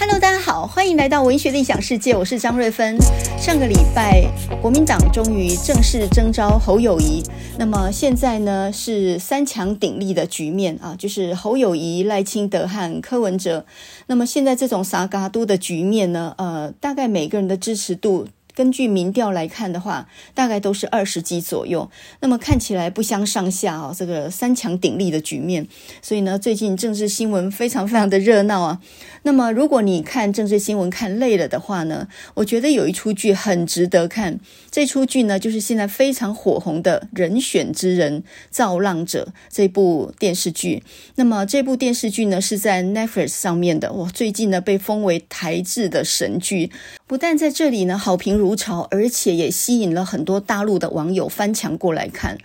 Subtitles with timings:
[0.00, 2.96] Hello，大家好，欢迎来到文学的异想世界，我是张瑞芬。
[3.38, 4.24] 上个礼拜，
[4.62, 7.22] 国民党终于正式征召侯友谊，
[7.58, 13.66] 那么现在呢是三强鼎立的局面啊，就是侯友谊、赖清德和柯文哲。
[14.06, 18.26] 那么现在这种傻嘎都的局面呢，呃，大概每个人的支持度。
[18.54, 21.90] 根据民调来看的话，大概都是二十几左右。
[22.20, 25.66] 那么看起来不相上下哦，这个三强鼎立的局面。
[26.02, 28.80] 所以呢，最近政治新闻非常非常的热闹啊。
[29.22, 34.40] 那么如果你看政治新闻看累了的话呢，我觉得有一出剧很值得看。
[34.70, 40.82] 这出剧呢，就是现在非常火红的《人选之人造浪者》这部电视剧。
[41.16, 43.92] 那么这部电视剧呢，是在 Netflix 上面的。
[43.92, 46.70] 哇，最近呢被封为台制的神剧。
[47.10, 52.38] 不但在这里呢好评如潮，而且也吸引了很多大陆的网友翻墙过来看。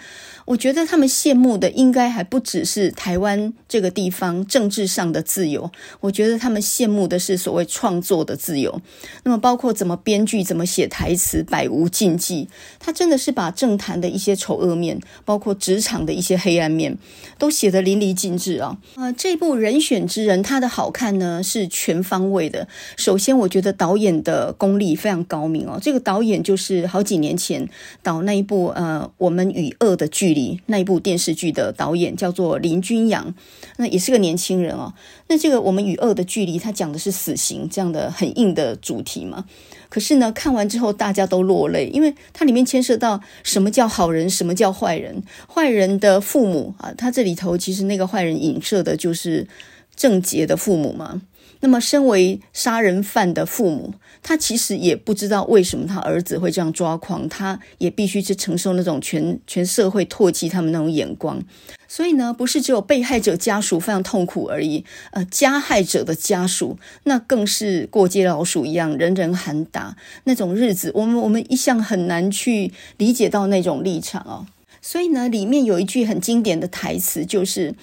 [0.45, 8.79] 我觉得他们羡慕的应该还不只是台湾这个地方政治上的自由，我觉得他们羡慕的是所谓创作的自由。
[9.23, 12.47] 那么包括怎么编剧、怎么写台词，百无禁忌。
[12.79, 16.95] 他真的是把政坛的一些丑恶面，包括职场的一些黑暗面，
[17.39, 18.77] 都写得淋漓尽致啊！
[18.97, 22.67] 呃，这部《人选之人》它的好看呢是全方位的。
[22.97, 25.79] 首先，我觉得导演的功力非常高明哦。
[25.81, 27.67] 这个导演就是好几年前
[28.03, 30.57] 导那一部呃《我们与恶的距离》。
[30.67, 33.33] 那一部电视剧的导演叫做林君阳，
[33.77, 34.93] 那也是个年轻人哦。
[35.27, 39.45] 那这个我们与恶的距离，他讲的是死刑这样的很硬的主题嘛。
[39.89, 45.23] 可是呢，看完之后大家都落泪，因为它里面牵涉到什么叫好人，什么叫坏人。
[45.47, 49.47] 坏人的父母啊，他这里头其实那个坏人影射的就是
[49.95, 51.21] 郑捷的父母嘛。
[51.61, 61.41] 那么，身为杀人犯的父母，他其实也不知道为什么他儿子会这样抓狂，他也必须去承受那种全全社会唾弃他们那种眼光。
[61.87, 69.95] 所以呢，不是只有被害者家属非常痛苦而已，呃，加害者的家属那更是过街老鼠一样，人人喊打
[70.25, 74.45] 那种日子，我们我们一向很难去理解到那种立场哦。
[74.81, 77.73] 所以呢，里面有一句很经典的台词，就是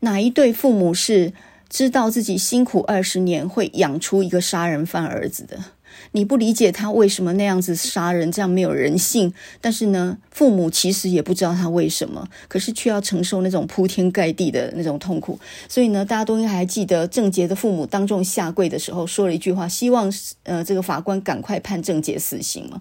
[0.00, 1.32] 哪一对父母是
[1.74, 5.58] 知道自己辛苦二十年会养出一个杀人犯儿子的，
[6.12, 9.34] 你不理解他为什么那样子杀人，这样没有人性。
[9.60, 15.36] 但是呢，父母其实也不知道他为什么，可是却要承受那种铺天盖地的那种痛苦。
[15.68, 20.08] 所以呢，大家都应该还记得郑捷的父母当众下跪的时候说了一句话，希望
[20.44, 22.80] 呃这个法官赶快判郑捷死刑嘛。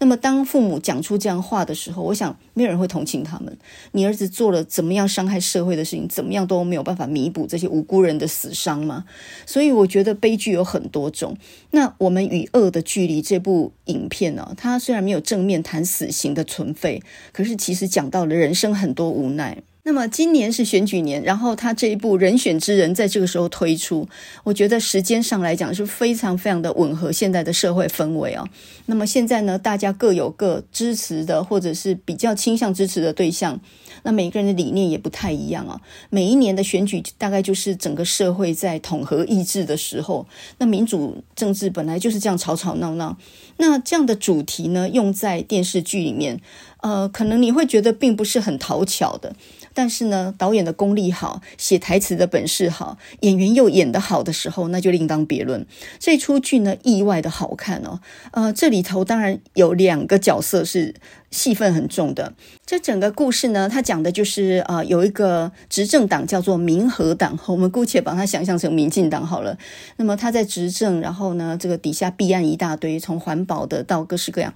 [0.00, 3.58] 那么，当父母讲出这样话的时候，我想没有人会同情他们。
[3.92, 9.04] 你儿子做了怎么样伤害社会的事情，怎么样都没有办法弥补这些无辜人的死伤吗。
[9.44, 11.36] 所以，我觉得悲剧有很多种。
[11.72, 19.58] 那我们与恶的距离这部影片呢，它虽然没有正面谈死刑的存废，可是其实讲到了人生很多无奈。
[19.88, 24.06] 那么今年是选举年，然后他这一部人选之人在这个时候推出，
[24.44, 28.46] 我觉得时间上来讲是非常非常的吻合现在的社会氛围啊。
[28.84, 33.58] 那么现在呢，大家各有各支持的，或者是比较倾向支持的对象，
[34.02, 35.80] 那每个人的理念也不太一样啊。
[36.10, 40.26] 每一年的选举大概就是整个社会在统合意志的时候，
[40.58, 43.16] 那民主政治本来就是这样吵吵闹闹，
[43.56, 46.38] 那这样的主题呢，用在电视剧里面，
[46.82, 49.34] 呃，可能你会觉得并不是很讨巧的。
[49.78, 55.64] 但是呢，导演的功力好，写台词的本事好，演员又演得好的时候，那就另当别论。
[56.00, 58.00] 这出剧呢，意外的好看哦。
[58.32, 60.96] 呃，这里头当然有两个角色是
[61.30, 62.32] 戏份很重的。
[62.64, 69.56] 这整个故事呢，它讲的就是啊、呃，有一个执政党叫做民和党，我们姑且把它想象成民进党好了。
[69.96, 74.52] 那么他在执政，然后呢，这个底下弊案一大堆，从环保的到各式各样。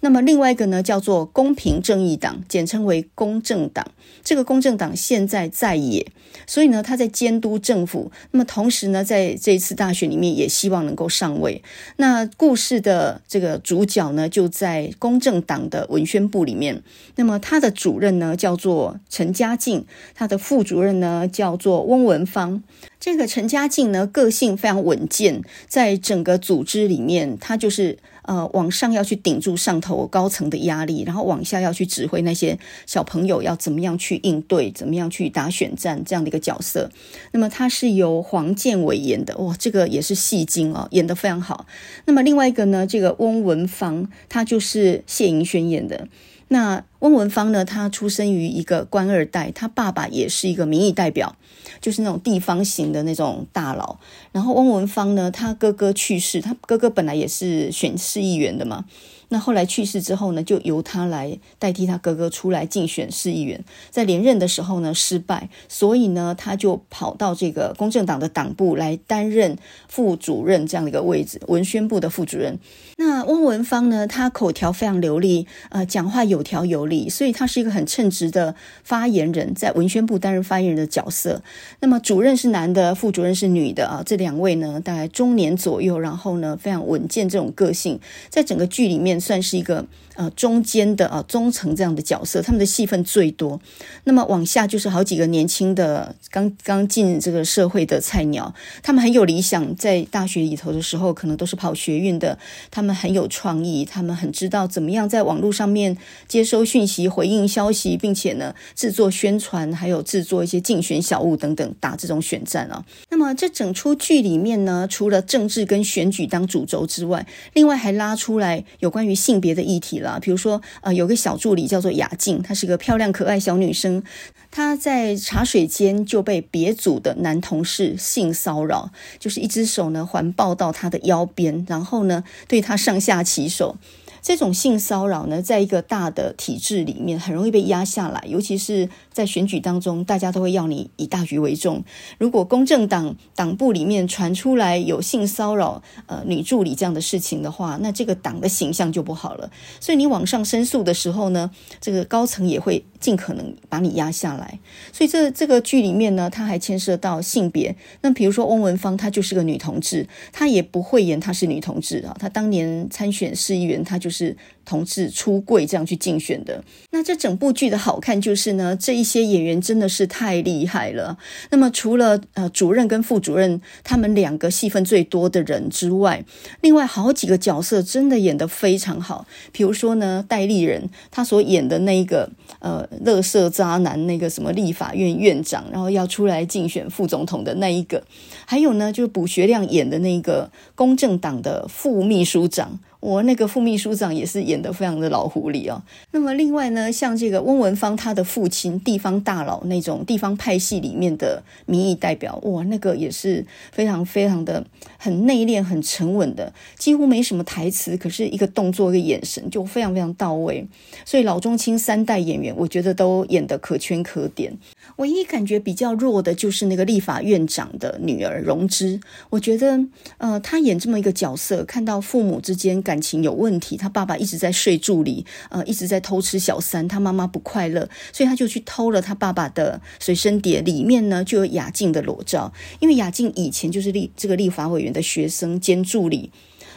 [0.00, 3.86] 那么另外一个呢，叫做公平正义党，简称为公正党。
[4.22, 6.06] 这个公正党现在在野，
[6.46, 8.12] 所以呢，他在监督政府。
[8.30, 11.62] 那么同时呢，在这一次大选里面，也希望能够上位。
[11.96, 16.80] 那故事的这个主角呢，就在公正党的文学宣布里面。
[17.16, 22.62] 那么他的主任呢，叫做陈嘉静，他的副主任呢，叫做翁文芳。
[23.00, 27.98] 这个陈嘉静呢，个性非常稳健，在整个组织里面，他就是。
[28.26, 36.90] 呃，往上要去顶住上头高层的压力，然后往下要去指挥那些小朋友要怎么样去应对，怎么样去打选战这样的一个角色。
[37.32, 41.66] 那么他是由黄建伟演的，哇，这个也是戏精哦，演得非常好。
[42.06, 46.08] 那么另外一个呢，这个翁文芳，他就是谢盈萱演的。
[46.48, 51.36] 那翁文芳呢，他出生于一个官二代，他爸爸也是一个民意代表，
[51.80, 53.98] 就是那种地方型的那种大佬。
[54.32, 58.84] 然后翁文芳呢，他哥哥去世，他哥哥本来也是选市议员的嘛。
[59.28, 69.56] 那后来去世之后呢，就由他来代替他哥哥出来竞选市议员，在连任的时候呢失败，所以呢他就跑到这个公正党的党部来担任
[69.88, 72.58] 副主任这样的一个位置，文宣部的副主任。
[72.96, 78.54] 那翁文芳呢，他口条非常流利，呃，讲话有条有理，所以他是一个很称职的
[78.84, 81.42] 发言人，在文宣部担任发言人的角色。
[81.80, 87.98] 那么主任是男的，副主任是女的啊，这两位呢大概中年左右，然后呢非常稳健这种个性，
[88.28, 89.14] 在整个剧里面。
[89.24, 89.84] 算是一个
[90.14, 93.60] 呃中间的啊中层这样的角色，他们的戏份最多。
[94.04, 102.38] 那么往下就是好几个年轻的刚刚进这个社会的菜鸟，他们很有理想，在大学里头的时候可能都是跑学运的，
[102.70, 105.96] 他们很有创意，他们很知道怎么样在网络上面
[106.28, 112.84] 接收讯息、回应消息，并且呢制作宣传，还有制作一些竞选小物等等，打这种选战啊。
[113.10, 124.04] 那么这整出剧里面呢，除了政治跟选举当主轴之外，另外还拉出来有关于性别的议题啦，比如说，呃，有个小助理叫做雅静，她是个漂亮可爱小女生，
[124.52, 133.76] 她在茶水间就被别组的男同事性骚扰，就是一只手呢环抱到她的腰边，然后呢对她上下其手。
[134.24, 141.84] 这种性骚扰呢，在一个大的体制里面很容易被压下来，尤其是在选举当中，大家都会要你以大局为重。
[142.16, 149.50] 如果公正党党部里面传出来有性骚扰呃女助理这样的事情的话，那这个党的形象就不好了。
[149.78, 154.58] 所以你往上申诉的时候呢，这个高层也会尽可能把你压下来。
[154.90, 157.76] 所以这这个剧里面呢，它还牵涉到性别。
[158.00, 162.16] 那比如说翁文芳，她就是个女同志，她也不会演她是女同志啊。
[162.18, 164.34] 她当年参选市议员，她就是。
[164.64, 166.62] 同志出柜这样去竞选的。
[166.90, 171.18] 那这整部剧的好看就是呢，这一些演员真的是太厉害了。
[171.50, 176.24] 那么除了呃主任跟副主任他们两个戏份最多的人之外，
[176.60, 179.26] 另外好几个角色真的演得非常好。
[179.52, 182.30] 比如说呢，戴立人他所演的那一个
[182.60, 188.02] 呃垃圾渣男，那个什么立法院院长，然后要出来竞选副总统的那一个，
[188.46, 192.78] 还有呢就是卜学亮演的那个公正党的副秘书长。
[193.04, 195.82] 我那个副秘书长也是演得非常的老狐狸哦。
[196.12, 204.64] 那么另外呢，像这个温文芳，他的父亲地方大佬那种地方派系里面的民意代表，哇，那个也是非常非常的
[204.96, 210.66] 很内敛、很沉稳的，几乎没什么台词，可是一个动作、一个眼神就非常非常到位。
[211.04, 214.56] 所以老中青三代演员，我觉得都演得可圈可点。
[214.96, 218.98] 唯一感觉比较弱的就是那个立法院长的女儿荣枝，
[219.30, 219.78] 我觉得
[220.18, 223.04] 呃，她演这么一个角色，看到父母之间感。
[223.04, 232.50] 情有问题，她爸爸一直在睡助理，呃，一直在偷吃小三，她妈妈不快乐，所以她就去偷了她爸爸的随身碟，里面呢就有雅静的裸照，
[232.80, 236.30] 因为雅静以前就是立这个立法委员的学生兼助理。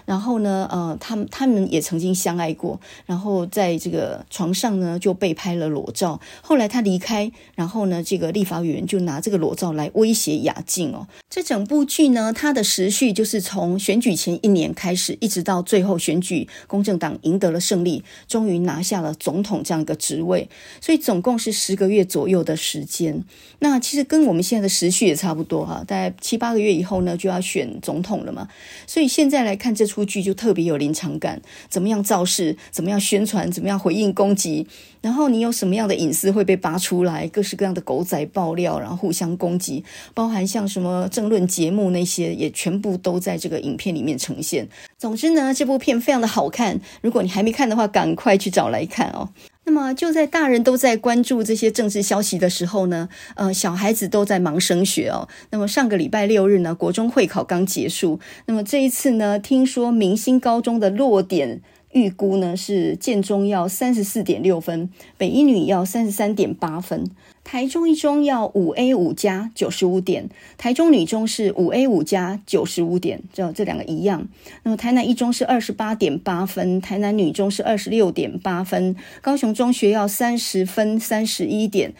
[0.07, 6.21] 然后呢，呃，他们他们也曾经相爱过，然后在这个床上呢就被拍了裸照。
[6.41, 11.05] 后来他离开，然后呢，这个立法委员就拿这个裸照来威胁雅静哦。
[11.29, 20.47] 这整部剧呢，它的时序就是从选举前一年开始，一直到最后选举，公正党赢得了胜利，终于拿下了总统这样一个职位。
[20.79, 23.25] 所以总共是十个月左右的时间。
[23.59, 28.47] 那其实跟我们现在的时序也差不多哈，大概七八个月以后呢就要选总统了嘛。
[28.87, 29.96] 所以现在来看这出。
[29.97, 34.67] 出剧就特别有临场感，怎么样造势，怎么样宣传，怎么样回应攻击，
[35.01, 39.83] 然后你有什么样的隐私会被扒出来，各式各样的狗仔爆料，然后互相攻击，
[40.13, 44.69] 包含像什么政论节目那些，也全部都在这个影片里面呈现。
[44.99, 49.29] 总之呢，这部片非常的好看，如果你还没看的话，赶快去找来看哦。
[49.67, 55.27] 那么就在大人都在关注这些政治消息的时候呢，呃，小孩子都在忙升学哦。
[55.51, 58.17] 那么上个礼拜六日呢，国中会考刚结束。
[58.45, 67.11] 那么这一次呢，听说明星高中的落点预估呢是建中要三十四点六分，北一女要三十三点八分。
[67.47, 74.27] 台中一中要五 A 五加九十五点，台中女中是五 A 五加九十五点，这这两个一样。
[74.63, 81.93] 那么台南一中是二十八点八分，台南女中是二十六点八分，高雄中学要三十分三十一点。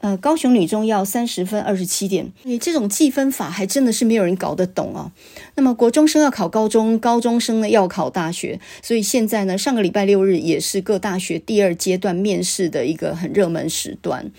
[0.00, 5.10] 呃，高雄女中要三十分二十七点，你这种计分法还真的是没有人搞得懂啊。
[5.56, 14.30] 那么国中生要考高中，高中生呢要考大学，所以现在呢，上个礼拜六日也是各大学第二阶段面试的一个很热门时段。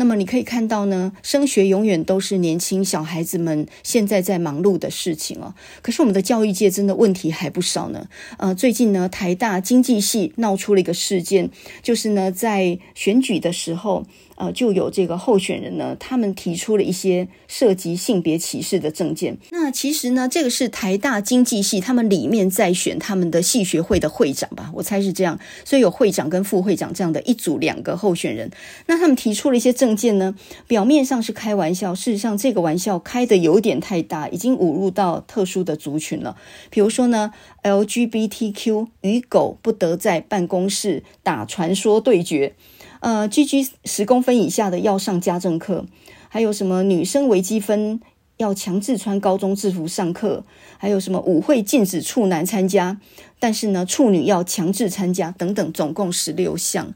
[0.00, 5.54] 那么你可以看到呢，升学永远都是年轻小孩子们现在在忙碌的事情哦。
[5.82, 8.08] 可是我们的教育界真的问题还不少呢。
[8.38, 11.50] 呃，最近呢，台大经济系闹出了一个事件，
[11.82, 14.06] 就是呢，在选举的时候。
[14.40, 19.36] 呃，就有这个候选人呢，他们提出了一些涉及性别歧视的政见。
[19.50, 25.38] 那其实呢，这个是台大经济系他们里面在选他们的系学会的会长吧，我猜是这样。
[25.62, 28.50] 所以有会长跟副会长这样的一组两个候选人。
[28.86, 30.34] 那他们提出了一些政见呢，
[30.66, 36.34] 表面上是开玩笑，事实上这个玩笑开得有点太大，已经侮辱到特殊的族群了。
[36.70, 42.54] 比如说呢，LGBTQ 与狗不得在办公室打传说对决。
[43.00, 45.86] 呃，GG 十公分以下的要上家政课，
[46.28, 48.00] 还有什么女生微积分
[48.36, 50.44] 要强制穿高中制服上课，
[50.78, 52.98] 还有什么舞会禁止处男参加，
[53.38, 56.92] 但是呢，处女要强制参加等等，总共十六项。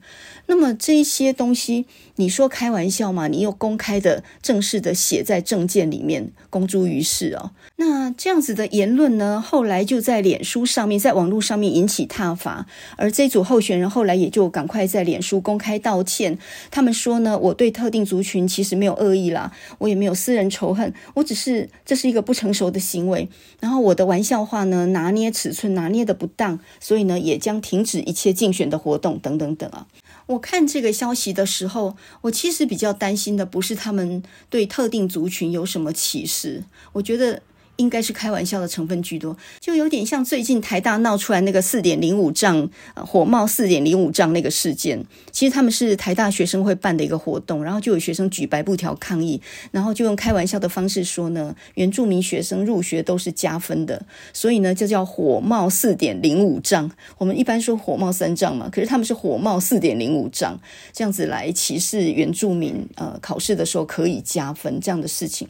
[0.46, 1.86] 那么这些东西，
[2.16, 3.28] 你说开玩笑吗？
[3.28, 7.52] 你又公开的、正式的写在证件里面，公诸于世哦。
[7.76, 12.66] 那这样子的言论呢，后来就在脸书上面，在网络上面引起挞伐。
[12.96, 16.38] 而这组候选人后来也就赶快在脸书公开道歉。
[16.70, 23.28] 他们说呢，我对特定族群其实没有恶意啦，我也没有私人仇恨，我只是这是一个不成熟的行为。
[23.60, 29.86] 然后我的玩笑话呢，拿捏尺寸拿捏的不当，所以呢，也将停止一切竞选的活动等等等啊。
[30.26, 37.42] 我看这个消息的时候，我其实比较担心的不是他们对特定族群有什么歧视，我觉得。
[37.76, 45.04] 应该是开玩笑的成分居多，就有点像最近台大闹出来那个四点零五丈火冒四点零五丈那个事件。
[45.32, 49.40] 其实他们是台大学生会办的一个活动，然后就有学生举白布条抗议，
[49.72, 56.90] 然后就用开玩笑的方式说呢，原住民学生入学都是加分的，所以呢就叫火冒四点零五丈。
[57.18, 60.58] 我们一般说火冒三丈嘛，可是他们是火冒四点零五丈，
[60.92, 65.48] 这样子来歧视原住民，呃，考试的时候可以加分这样的事情。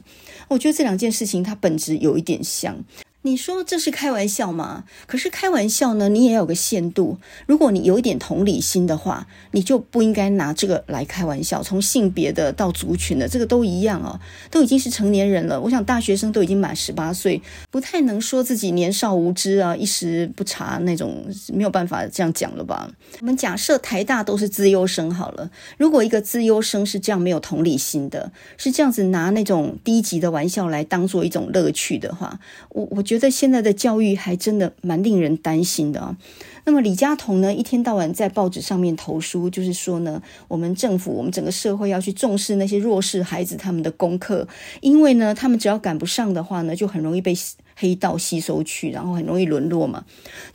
[0.48, 2.78] 我觉得这两件事情它本质有有一点像。
[3.26, 4.84] 你说这是开玩笑吗？
[5.06, 7.16] 可是开玩笑呢，你也有个限度。
[7.46, 11.62] 如果你有一点同理心的话，你就不应该拿这个来开玩笑。
[11.62, 15.58] 从性别的到族群的，这个都一样哦，都已经是成年人了。
[15.58, 17.40] 我想大学生都已经满十八岁，
[17.70, 22.90] 不太能说自己年少无知啊，一时不察那种，没有办法这样讲了吧？
[23.22, 32.38] 我们假设台大都是资优生好了，如果一个资优生是这样没有同理心的，是这样子拿那种低级的玩笑来当做一种乐趣的话，
[32.68, 33.13] 我我觉。
[33.14, 36.16] 觉得现在的教育还真的蛮令人担心的啊。
[36.64, 44.48] 那么李佳彤呢，一天到晚在报纸上面投书，就是说呢，我们政府、我们整个社会要去重视那些弱势孩子他们的功课，
[44.80, 47.32] 因为呢，他们只要赶不上的话呢，就很容易被
[47.76, 50.04] 黑道吸收去，然后很容易沦落嘛。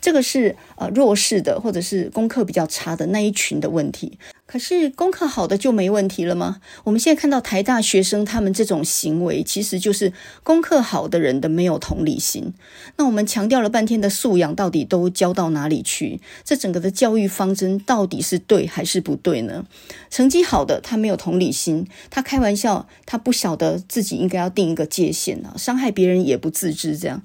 [0.00, 4.18] 这个是呃弱势的，或者是功课比较差的那一群的问题。
[4.50, 6.60] 可是功课好的就没问题了吗？
[6.82, 12.52] 我们现在看到台大学生他们这种行为，其实就是功课好的人的没有同理心。
[12.96, 16.20] 那我们强调了半天的素养，到底都教到哪里去？
[16.42, 19.64] 这整个的教育方针到底是对还是不对呢？
[20.10, 27.22] 成绩好的他没有同理心，他开玩笑，他不晓得自己应该要定一个界限啊，伤害别人也不自知这样。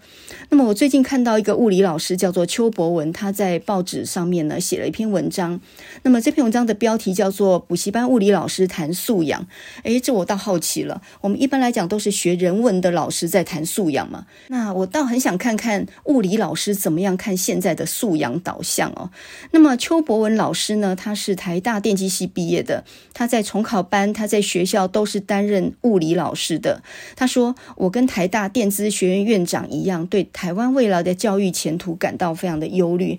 [0.52, 5.60] 那么我最近看到一个物理老师叫做邱博文，他在报纸上面呢写了一篇文章。
[6.04, 7.15] 那么这篇文章的标题。
[7.16, 9.48] 叫做补习班物理老师谈素养，
[9.82, 11.02] 诶，这我倒好奇了。
[11.22, 19.10] 我们一般来讲都是学人文的老师在谈素养嘛，那我倒很想看看物理老师怎么样看现在的素养导向哦。
[19.52, 26.84] 那么邱博文老师呢，他是台大电机系毕业的，他在重考班，他在学校都是担任物理老师的。
[27.16, 33.18] 他说：“我跟台大电资学院院长一样，对台湾未来的教育前途感到非常的忧虑。”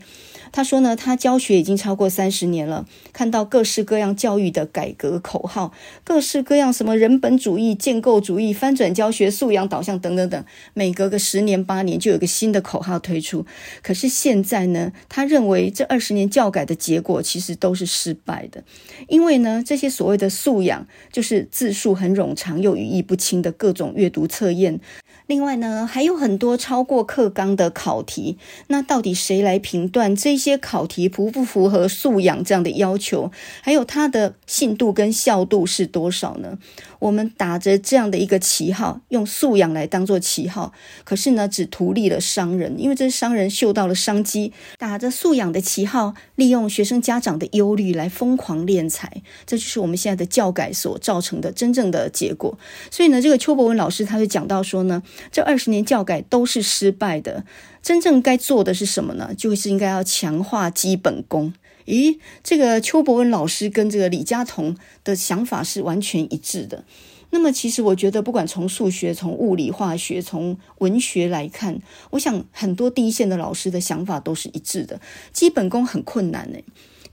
[0.52, 5.72] 他说呢，他教学已经超过三十年了，看到各式各样教育的改革口号，
[6.04, 13.44] 各式各样什么人本主义、建构主义、翻转教学、素养导向等等等，每隔个十年八年就有个新的口号推出。
[13.82, 18.64] 可是现在呢，他认为这二十年教改的结果其实都是失败的，
[19.08, 24.80] 因为呢，这些所谓的素养就是字数很冗长又语义不清的各种阅读测验。
[25.26, 33.32] 另外呢，还有很多超过课纲的考题，那到底谁来评断这些考题符不符合素养这样的要求？
[33.60, 36.58] 还有它的信度跟效度是多少呢？
[36.98, 40.72] 我们打着这样的一个旗号，用素养来当做旗号，
[41.04, 52.58] 可是呢，只图利了商人，因为这些商人嗅到了商机，打着素养的旗号，利用学生家长的忧虑来疯狂敛财，这就是我们现在的教改所造成的真正的结果。
[52.90, 57.44] 所以呢，这个邱博文老师他就讲到说呢，这二十年教改都是失败的，
[57.82, 59.34] 真正该做的是什么呢？
[59.36, 61.52] 就是应该要强化基本功。
[61.86, 66.84] 咦，这个邱伯文老师跟这个李嘉彤的想法是完全一致的。
[67.30, 71.80] 那么，其实我觉得，不管从数学、从物理、化学、从文学来看，
[72.10, 75.00] 我想很多第一线的老师的想法都是一致的。
[75.32, 76.58] 基本功很困难呢。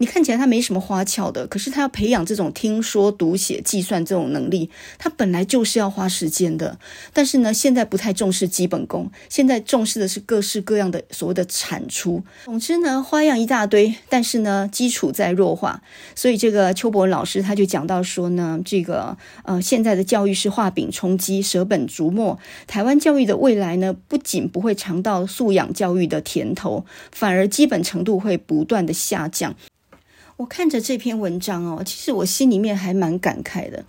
[0.03, 6.77] 你看起来他没什么花俏的，可是他要培养这种听说读写计算这种能力，他本来就是要花时间的。
[7.13, 12.21] 但是呢，现在不太重视基本功，现在重视的是各式各样的所谓的产出。
[12.43, 15.81] 总之呢，花样一大堆，但是呢，基础在弱化。
[16.13, 22.37] 所以这个邱博老师他就讲到说呢，这个呃，现在的教育是画饼充饥，舍本逐末。
[22.67, 26.83] 台湾教育的未来呢，不仅不会尝到素养教育的甜头，
[27.13, 29.55] 反而基本程度会不断的下降。
[30.43, 33.81] 我看着这篇文章哦，其实我心里面还蛮感慨的。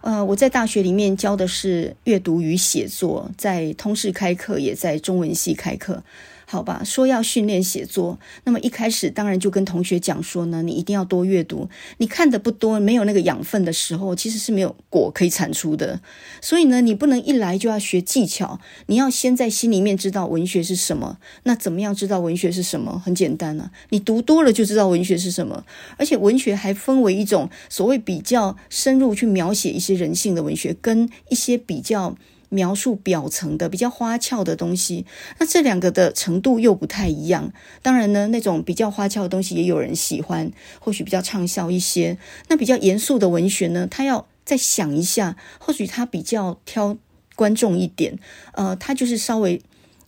[0.00, 6.02] 呃，我在大学里面教的是阅读与写作，在通识开课，也在中文系开课。
[6.50, 11.68] 好吧，说要训练写作，那么一开始当然就跟同学讲说呢，你一定要多阅读。
[11.98, 16.00] 你看的不多，没有那个养分的时候，其实是没有果可以产出的。
[16.40, 21.18] 所以呢，你不能一来就要学技巧，你要先在心里面知道文学是什么。
[21.42, 22.98] 那怎么样知道文学是什么？
[23.04, 25.66] 很简单啊，你读多了就知道文学是什么。
[25.98, 32.16] 而且文学还分为一种所谓比较深入去描写一些人性的文学，跟一些比较。
[32.48, 35.04] 描述表层的比较花俏的东西，
[35.38, 37.52] 那这两个的程度又不太一样。
[37.82, 40.50] 当然呢，那种比较花俏的东西也有人喜欢，
[40.80, 42.18] 或许比较畅销一些。
[42.48, 46.96] 那比较严肃的文学呢，他要再想一下，或许他比较挑
[47.36, 48.18] 观众一点，
[48.52, 49.60] 呃，他就是稍微。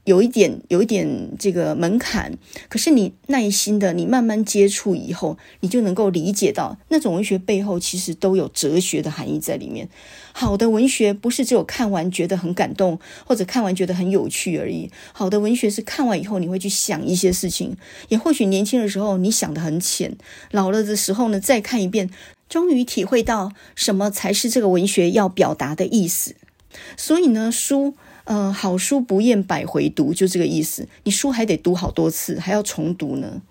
[0.04, 2.32] 有一点，有一点这个门槛，
[2.68, 9.88] 可是你耐心的，你慢慢接触以后，你就能够理解到那种文学背后其实都有哲学的含义在里面。
[10.32, 14.90] 好的文学不是只有看完觉得很感动，或者看完觉得很有趣而已。
[15.12, 17.76] 好的文学是看完以后你会去想一些事情，
[18.08, 20.16] 也或许年轻的时候你想得很浅，
[20.50, 22.08] 老了的时候呢，再看一遍，
[22.48, 26.34] 终于体会到什么才是这个文学要表达的意思。
[26.96, 27.94] 所以呢，书。
[28.32, 30.86] 嗯，好书不厌百回读，就这个意思。
[31.02, 33.42] 你书还得读好多次，还要重读呢。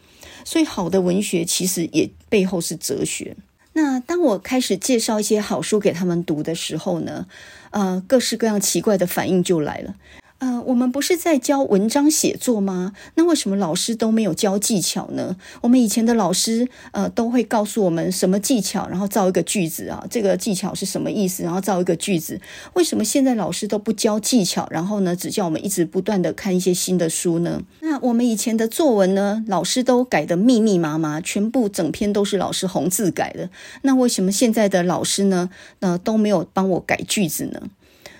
[0.45, 3.35] 所以，好的文学其实也背后是哲学。
[3.73, 7.27] 那当我开始介绍一些好书给他们读的时候呢，
[7.71, 9.95] 呃，各式各样奇怪的反应就来了。
[10.39, 12.93] 呃，我们不是在教文章写作吗？
[13.15, 15.35] 那为什么老师都没有教技巧呢？
[15.61, 22.39] 我们以前的老师，呃，都会告诉我们什么技巧，然后造一个句子啊，这个技巧是什么意思，然后造一个句子。
[22.73, 27.61] 为什么现在老师都不教技巧，然后呢，只叫我们一直不断的看一些新的书呢？
[27.81, 33.49] 那我们以前的作文呢，老师都改得密密麻麻，全部整篇都是老师红字改的。
[33.81, 35.49] 那为什么现在的老师呢，
[35.81, 37.63] 呃，都没有帮我改句子呢？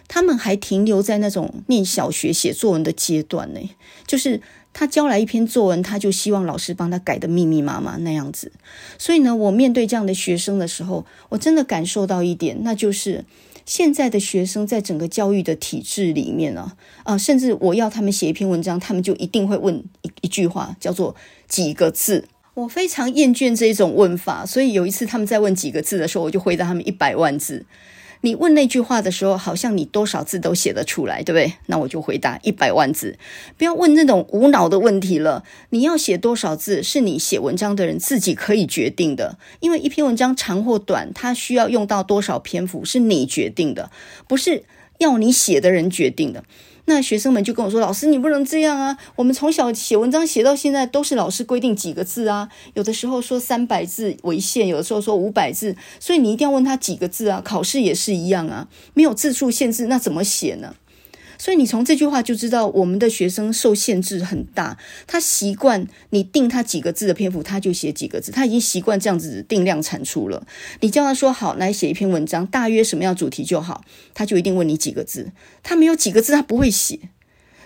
[0.10, 3.60] 他们还停留在那种念小学写作文的阶段呢，
[4.06, 4.41] 就是
[4.74, 8.52] 他交来一篇作文，他就希望老师帮他改得密密麻麻那样子。
[8.98, 13.24] 所以呢，我面对这样的学生的时候，我真的感受到一点，那就是
[13.65, 21.15] 现在的学生在整个教育的体制里面啊，啊，甚至我要他们写一篇文章，他们就一定会问一一句话，叫做
[21.48, 22.28] 几个字。
[22.56, 27.65] 我非常厌倦这种问法，所以有一次他们在问几个字的时候，我就回答他们一百万字。
[28.21, 31.53] 你问那句话的时候，好像你多少字都写得出来，对不对？
[31.67, 33.17] 那我就回答一百万字。
[33.58, 35.43] 不要问那种无脑的问题了。
[35.69, 39.38] 你要写多少字，是你写文章的人自己可以决定的。
[39.62, 43.89] 因为一篇文章长或短，它需要用到多少篇幅，是你决定的，
[44.27, 44.63] 不是
[44.97, 46.43] 要你写的人决定的。
[46.89, 48.97] 那学生们就跟我说：“老师，你不能这样啊！
[49.15, 52.49] 我们从小写文章写到现在，都是老师规定几个字啊。
[52.73, 57.39] 有的时候说三百字为限，有的时候说五百字，所以你一定要问他几个字啊。
[57.45, 60.73] 考试也是一样啊，没有字数限制，那怎么写呢？”
[61.39, 64.78] 所以你从这句话就知道，我们的学生受限制很大。
[65.08, 68.32] 他习惯你定他几个字的篇幅，他就写几个字。
[68.32, 70.45] 他已经习惯这样子定量产出了。
[70.82, 75.32] 你叫他说好，来写一篇文章，大约什么样主题就好，他就一定问你几个字。
[75.63, 76.99] 他没有几个字，他不会写。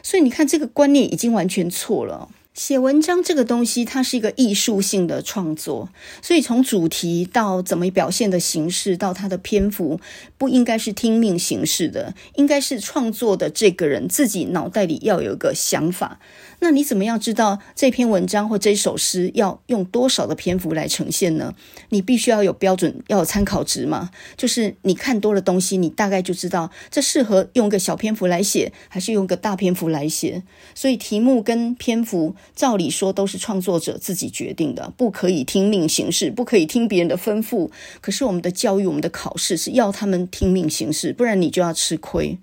[0.03, 2.29] 所以你看，这个观念已经完全错了。
[2.53, 5.89] 写文章这个东西，它是一个艺术性的创作，
[6.21, 9.99] 所以从主题到怎么表现的形式，到它的篇幅，
[10.37, 16.19] 不应该是听命形式的，应该是创作的这个人自己脑袋里要有一个想法。
[16.63, 21.53] 那你怎么样知道这篇文章或这首诗要用多少的篇幅来呈现呢？
[21.89, 24.11] 你必须要有标准，要有参考值嘛。
[24.37, 30.41] 就是你看多了东西，你大概就知道这适合用个小篇幅来写，还是用个大篇幅来写。
[30.73, 37.69] 所以题目跟篇幅照理说都是创作者自己决定的，不可以听命行事，不可以听别人的吩咐。
[37.99, 42.37] 可是我们的教育，我们的考试是要他们听命行事，不然你就要吃亏。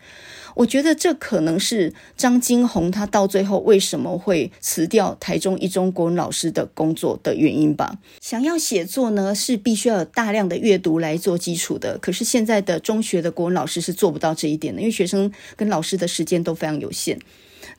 [0.61, 7.99] 我觉得这可能是张金红他到最后为什么会辞掉台中一中国文老师的工作的原因吧。
[8.21, 11.97] 想要写作呢，是必须要有大量的阅读来做基础的。
[11.97, 17.19] 可是现在的中学的国文老师是做不到这一点的，因为学生跟老师的时间都非常有限。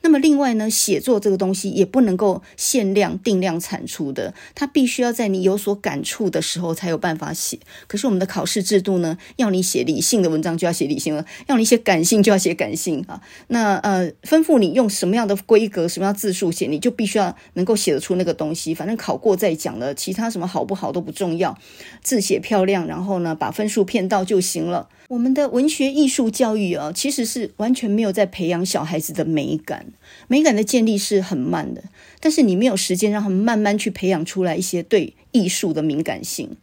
[0.02, 7.58] 那么另外呢，写作这个东西也不能够限量定量产出的，它必须要在你有所感触的时候才有办法写。
[7.86, 13.22] 可是我们的考试制度呢，要你写理性的文章就要写理性了，要你写感性就要写感性啊。
[13.48, 18.74] 那呃，吩咐你用什么样的规格、什么样字数写，你就必须要能够写得出那个东西。
[18.74, 21.56] 反正考过再讲了，其他什么好不好都不重要，
[22.02, 24.88] 字写漂亮，然后呢，把分数骗到就行了。
[25.12, 29.92] 我们的文学艺术教育啊，其实是完全没有在培养小孩子的美感，
[30.26, 31.84] 美感的建立是很慢的，
[32.18, 36.56] 但是你没有时间让他们慢慢去培养出来一些对艺术的敏感性。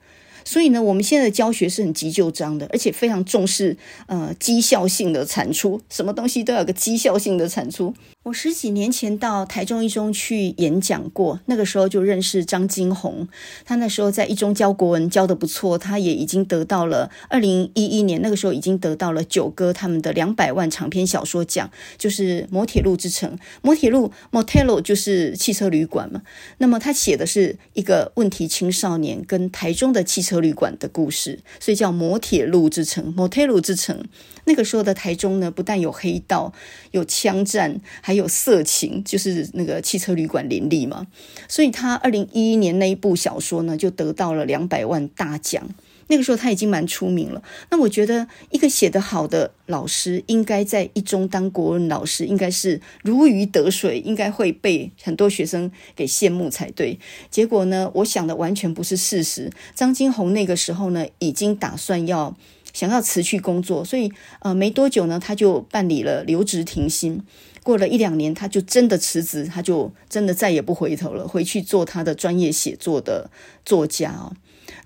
[0.49, 7.93] 所以呢，我们现在的教学是很急就章的，而且非常重视呃绩效性的产出，什么东西都要有个绩效性的产出。
[8.23, 13.27] 我十几年前到台中一中去演讲过，那个时候就认识张金宏。
[13.63, 23.35] 他那时候在一中教国文教得不错，他也已经得到了二零一一年那个时候已经得到了九哥他们的两百万长篇小说奖，就是《摩铁路之城》。
[23.61, 26.23] 摩铁路 Motello 就是汽车旅馆嘛。
[26.57, 34.03] 那么他写的是一个问题青少年跟台中的汽车旅馆的故事，所以叫《摩铁路之城》摩铁路之城）。
[34.45, 36.51] 那个时候的台中呢，不但有黑道，
[36.91, 41.07] 有枪战，还有色情，就是那个汽车旅馆林立嘛。
[41.47, 45.69] 所以他二零一一年那一部小说呢，就得到了两百万大奖。
[46.09, 47.41] 那个时候他已经蛮出名了。
[47.71, 56.99] 那我觉得一个写得好的老师，应该在一中当国文老师，应该是如鱼得水，应该会被很多学生给羡慕才对。
[57.31, 59.49] 结果呢，我想的完全不是事实。
[59.73, 62.35] 张金红那个时候呢，已经打算要。
[62.71, 67.19] 想要辞去工作，所以呃没多久呢，他就办理了留职停薪。
[67.63, 73.31] 过了一两年，他就真的辞职，他就真的再也不回头了，回去做他的专业写作的
[73.65, 74.33] 作家哦。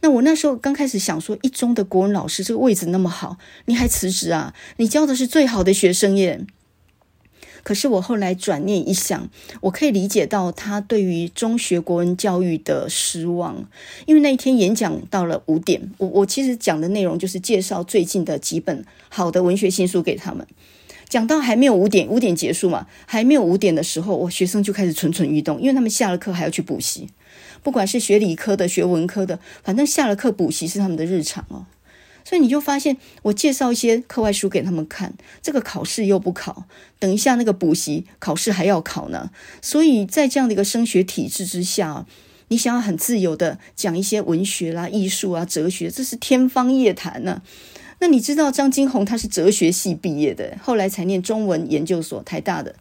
[0.04, 4.54] 那我那时候刚开始想说，一中的国文老师这个位置那么好，你还辞职啊？
[4.76, 6.46] 你教的是最好的学生耶。
[7.64, 9.30] 可是我后来转念一想，
[9.62, 13.66] 我可以理解到他对于中学国文教育的失望，
[14.06, 20.46] 因为那一天演讲到了五点，我我其实讲的内容就是介绍最近的几本好的文学新书给他们。
[21.08, 27.08] 讲到还没有五点，五点结束嘛，还没有五点的时候，我学生就开始蠢蠢欲动，因为他们下了课还要去补习，
[27.64, 31.66] 不管是学理科的、学文科的，反正下了课补习是他们的日常哦。
[32.26, 36.66] 所以你就发现，我介绍一些课外书给他们看，这个考试又不考，
[36.98, 39.32] 等一下那个补习考试还要考呢。
[39.62, 42.06] 所以在这样的一个升学体制之下，
[42.48, 47.42] 你想要很自由的讲一些文学啦、艺术啊、哲学，这是天方夜谭呢。
[48.00, 52.76] 那你知道张金红他是哲学系毕业的，后来才念中文研究所，台大的。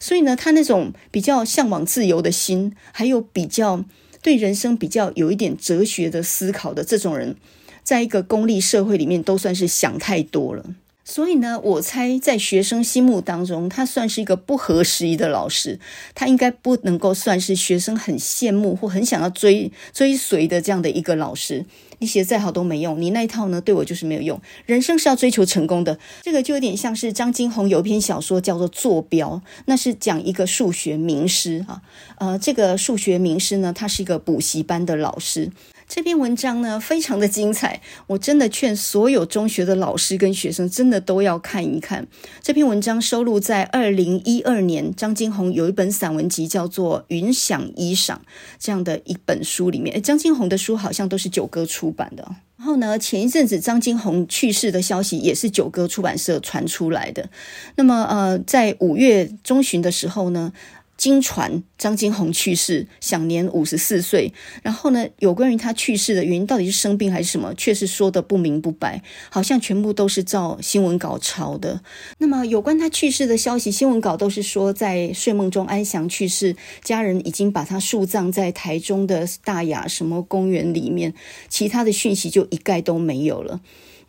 [0.00, 3.84] 所以呢，他那种比较向往自由的心，还有比较
[4.28, 7.34] 对人生比较有一点哲学的思考的这种人。
[7.82, 10.62] 在一个功利社会里面，都算是想太多了。
[11.02, 15.80] 所以呢，我猜在学生心目当中，他算是一个不合时宜的老师。
[16.14, 21.64] 他应该不能够算是学生很羡慕或很想要追追随的这样的一个老师。
[21.98, 24.40] 你写再好都没用，你那一套呢，对我就是没有用。
[24.66, 31.82] 人生是要追求成功的，这个就有点像是张金红有一篇小说叫做《坐标》，那是讲一个数学名师啊。
[32.18, 35.50] 呃，这个数学名师呢，他是一个补习班的老师。
[35.88, 42.06] 这篇文章呢，非常的精彩，我真的劝所有中学的老师跟学生真的都要看一看。
[42.42, 48.12] 这篇文章收录在二零一二年张金红有一本散文集叫做《云想衣裳》
[48.58, 49.94] 这样的一本书里面。
[49.94, 52.22] 诶，张金红的书好像都是九歌出版的。
[52.58, 57.30] 然后呢，前一阵子张金红去世的消息也是九歌出版社传出来的。
[57.76, 60.52] 那么呃，在五月中旬的时候呢，
[60.98, 64.34] 经传张金红去世，享年五十四岁。
[64.62, 71.80] 然后呢，有关于他去世的原因，到底是生病还是什么，却是说得不明不白，好像全部都是照新闻稿抄的。
[72.18, 81.14] 那么，有关他去世的消息，新闻稿都是说在睡梦中安详去世，家人已经把他树葬在台中的大雅什么公园里面，
[81.48, 83.60] 其他的讯息就一概都没有了。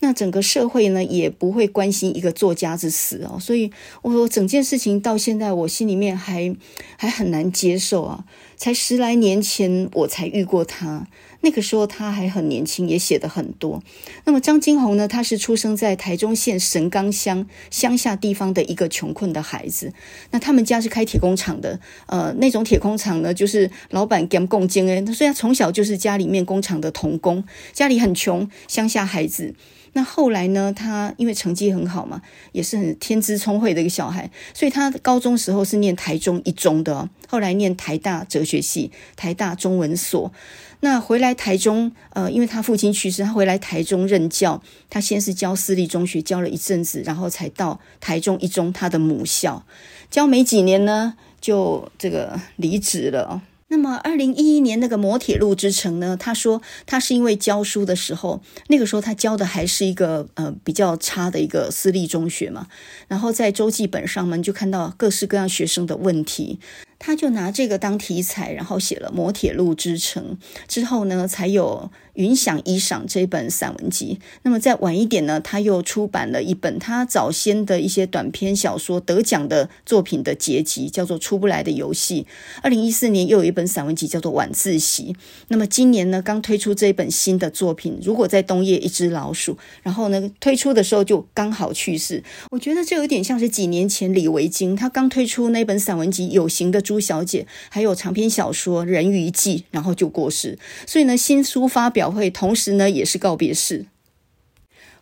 [0.01, 6.55] 那整个社会呢，也不会关心一个作家之死哦，所以我整件事情到现在我心里面还
[6.97, 8.25] 还很难接受啊。
[8.55, 11.07] 才十来年前我才遇过他。
[11.41, 13.81] 那个时候他还很年轻，也写得很多。
[14.25, 15.07] 那么张金红呢？
[15.07, 19.93] 他是出生在台中县神冈乡乡下地方的一个穷困的孩子。
[20.31, 25.05] 那他们家是开铁工厂的，呃，那种铁工厂呢，就是老板给共金诶。
[25.13, 29.55] 所以他从小就是家里面工厂的童工，家里很穷，乡下孩子。
[29.99, 32.21] 那后来呢，他因为成绩很好嘛，
[32.53, 40.31] 也是很天资聪慧的一个小孩，所以他高中时候是念台中一中的哦，后来念台大哲学系、台大中文所。
[40.79, 44.63] 那回来台中，呃，因为他父亲去世，他回来台中任教。
[44.89, 49.65] 他先是教私立中学，教了一阵子，然后才到台中一中他的母校，
[50.09, 53.41] 教没几年呢，就这个离职了。
[53.71, 62.67] 那么，二零一一年那个磨铁路之城呢，他说他是因为教书的时候，那个时候他教的还是一个呃比较差的一个私立中学嘛，
[63.07, 66.59] 然后在周记本上面就看到各式各样学生的问题。
[66.99, 74.19] 他就拿这个当题材，然后写了《摩铁路之城》，之后呢，才有《云想衣裳》这本散文集。
[74.43, 82.23] 那么再晚一点呢，他又出版了一本他早先的一些短篇小说得奖的作品的结集，叫做《出不来的游戏》。
[82.61, 85.13] 二零一四年又有一本散文集叫做《晚自习》。
[85.47, 92.21] 那么今年呢，刚推出这一本新的作品《如果在冬夜一只老鼠》，然后呢，推出的时候就刚好去世。
[92.51, 96.81] 我觉得这有点像是几年前李维京他刚推出那本散文集《有形的》。
[96.89, 103.85] 朱小姐还有长篇小说《人鱼记》，然后就过世，所以呢，新书发表会同时呢也是告别式。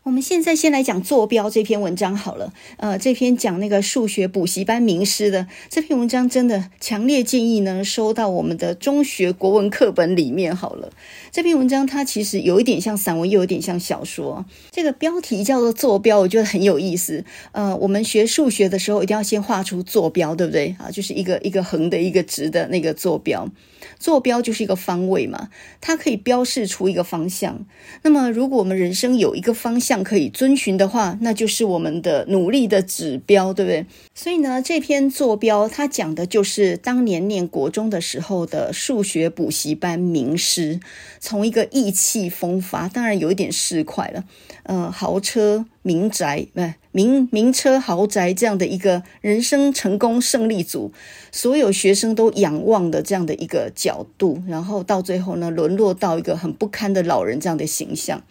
[0.07, 2.53] 我们现在先来讲坐标这篇文章好了。
[2.77, 10.93] 呃，这篇讲那个数学补习班名师的这篇文章，真的强烈建议呢收到我们的中学国文课本里面好了。
[11.29, 14.45] 这篇文章它其实有一点像散文，又有点像小说。
[14.71, 17.25] 这个标题叫做坐标，我觉得很有意思。
[17.51, 20.89] 呃，我们学数学的时候一定要先画出坐标，对不对啊？
[20.89, 23.45] 就是一个一个横的，一个直的那个坐标。
[23.99, 25.49] 坐标就是一个方位嘛，
[25.81, 27.65] 它可以标示出一个方向。
[28.01, 33.85] 那么，如果我们人生有一个方向可以遵循的话，那就是我们的努力的指标，对不对？
[34.13, 40.79] 所以呢，这篇坐标它讲的就是当年念国中的时候的数学补习班名师，
[41.19, 44.23] 从一个意气风发，当然有一点市侩了，
[44.63, 45.65] 呃，豪车。
[45.83, 46.45] 名宅，
[46.97, 50.91] 名名车豪宅这样的一个人生成功胜利组，
[51.31, 58.23] 所有学生都仰望的这样的一个角度，然后到最后呢，沦落到一个很不堪的老人这样的形象。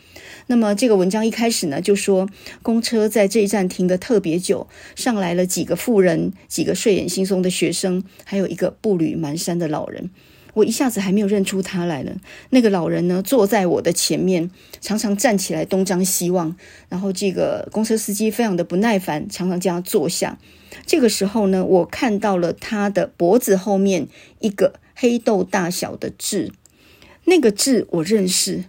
[0.48, 2.28] 那么这个文章一开始呢，就说
[2.60, 10.10] 公车在这一站停得特别久，上来了几个妇人，几个睡眼惺忪的学生，还有一个步履蹒跚的老人。
[10.56, 12.16] 我一下子还没有认出他来了。
[12.48, 16.56] 那个老人呢，坐在我的前面，常常站起来东张西望。
[16.88, 20.38] 然后这个公车司机非常的不耐烦，常常叫他坐下。
[20.86, 24.08] 这个时候呢，我看到了他的脖子后面
[24.40, 26.50] 一个黑豆大小的痣，
[27.26, 28.64] 那个痣我认识。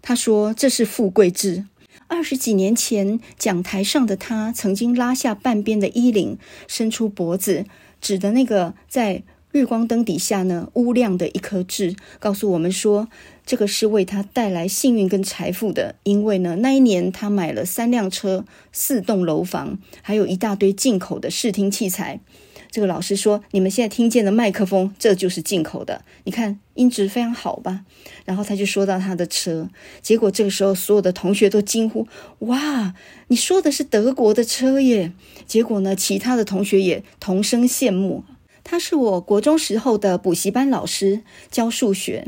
[0.00, 1.66] 他说这是富贵痣。
[2.06, 7.66] 二十几年前，讲台上的他曾经拉下半边的衣领，伸出脖子，
[8.00, 9.22] 指的那个在。
[9.56, 13.08] 日光灯底下呢，乌亮的一颗痣，告诉我们说，
[13.46, 15.94] 这个是为他带来幸运跟财富的。
[16.02, 22.20] 因为呢，那一年他买了三辆车、四栋楼房，还有一大堆进口的视听器材。
[22.70, 26.04] 这个老师说，你们现在听见的麦克风，这就是进口的。
[26.24, 27.86] 你看音质非常好吧？
[28.26, 29.70] 然后他就说到他的车，
[30.02, 32.06] 结果这个时候所有的同学都惊呼
[32.40, 32.92] ：“哇，
[33.28, 35.14] 你说的是德国的车耶！”
[35.48, 38.24] 结果呢，其他的同学也同声羡慕。
[38.68, 41.20] 他是我国中时候的补习班老师，
[41.52, 42.26] 教数学。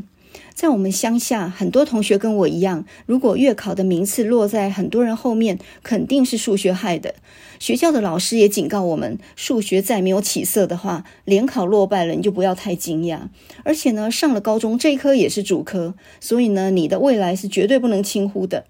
[0.55, 7.17] 在我们乡下，很多同学跟我一样，如果月考的名次落在很多人后面，肯定是数学害的。
[7.59, 13.23] 学校的老师也警告我们，数学再没有起色的话，联考落败了，你就不要太惊讶。
[13.65, 18.65] 而且呢，上了高中这一科也是主科，所以呢，你的未来是绝对不能轻忽的。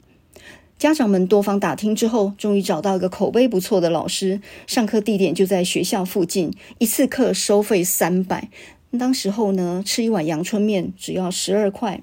[0.78, 8.48] 家长们多方打听之后，终于找到一个口碑不错的老师，上课地点就在学校附近，一次课收费三百。
[8.96, 12.00] 当时候呢，吃一碗阳春面只要十二块。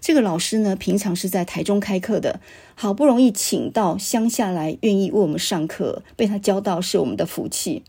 [0.00, 2.40] 这个老师呢，平常是在台中开课的，
[2.74, 7.82] 好不容易请到乡下来，愿意为我们上课，被他教到是我们的福气。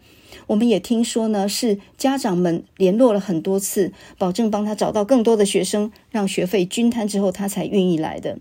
[0.47, 8.37] 我们也听说呢，是家长们联络了很多次，保证帮他找到更多的学生，让学费均摊之后，他才愿意来的。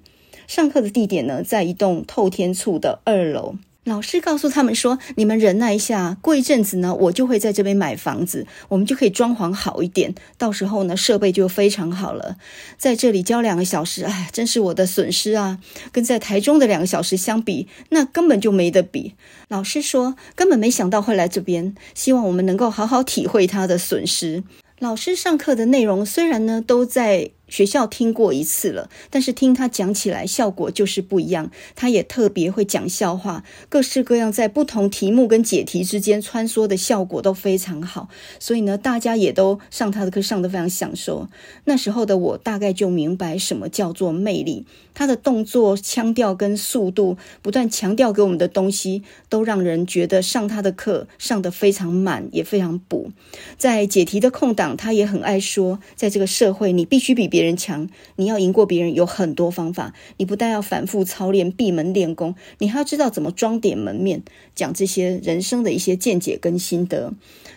[0.46, 3.57] 上课的地点呢，在一栋透天厝的二楼。
[3.85, 10.14] 老师告诉他们说：“你们忍耐一下，过一阵子呢，我就会在这边买房子，我们就可以装潢好一点。
[10.38, 12.38] 到时候呢，设备就非常好了。
[12.78, 15.59] 在这里教两个小时，哎，真是我的损失啊！
[15.92, 19.16] 跟在台中的两个小时相比，那根本就没得比。”
[19.48, 24.42] 老师说：“根本没想到会来这边，希望我们能够好好体会他的损失。”
[24.80, 27.33] 老师上课的内容虽然呢都在。
[27.54, 31.52] 学校听过一次了，但是听他讲起来效果就是不一样。
[31.76, 38.08] 他也特别会讲笑话，各式各样在不同题目跟解题之间穿梭的效果都非常好。
[38.40, 41.28] 所以呢，大家也都上他的课上得非常享受。
[41.66, 44.66] 那时候的我大概就明白什么叫做魅力。
[44.96, 53.10] 他的动作、腔调跟速度，不断强调给我们的东西，都让人觉得上他的课上得非常满，也非常补。
[53.58, 59.92] 在解题的空档，他也很爱说，在这个社会，你必须比别人强，你要赢过别人有很多方法。
[60.16, 64.22] 你不但要反复操练、闭门练功，你还要知道怎么装点门面，
[64.54, 67.12] 讲这些人生的一些见解跟心得。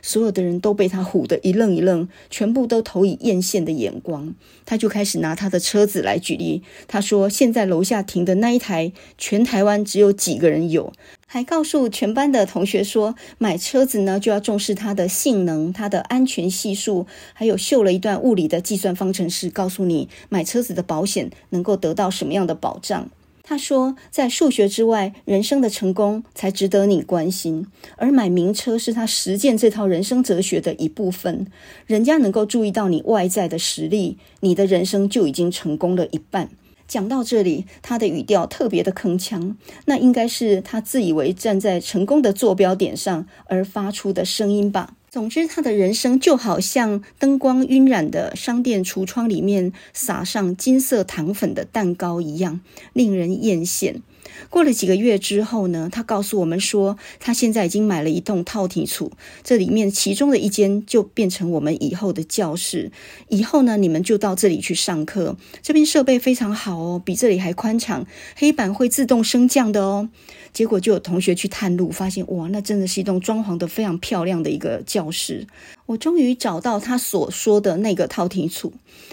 [0.07, 4.33] 所有的人都被他唬得一愣一愣，全部都投以艳羡的眼光。
[4.65, 10.93] 他就开始拿他的车子来举例，他说：“现在楼下停的那一台，全台湾只有几个人有。”
[11.29, 23.09] 还告诉全班的同学说，买车子呢就要重视它的性能、它的安全系数，还有秀了一段物理的计算方程式，告诉你买车子的保险能够得到什么样的保障。
[23.49, 31.47] 他说，在数学之外，人生的成功才值得你关心，而买名车是他实践这套人生哲学的一部分。
[31.85, 36.49] 人家能够注意到你外在的实力，你的人生就已经成功了一半。
[36.89, 39.55] 讲到这里，他的语调特别的铿锵，
[39.85, 44.96] 那应该是他自以为站在成功的坐标点上而发出的声音吧。
[45.09, 52.59] 总之，他的人生就好像灯光晕染的商店橱窗里面撒上金色糖粉的蛋糕一样，
[52.91, 54.01] 令人艳羡。
[54.49, 59.11] 过了几个月之后呢，他告诉我们说，他现在已经买了一栋透天厝，
[59.43, 62.91] 这里面其中的一间就变成我们以后的教室。
[63.29, 65.37] 以后呢，你们就到这里去上课。
[65.63, 70.09] 这边设备非常好哦，比这里还宽敞，黑板会自动升降的哦。
[70.53, 75.47] 结果就有同学去探路，发现哇，那真的是一栋装潢的非常漂亮的一个教室。
[75.85, 78.71] 我终于找到他所说的那个透天厝，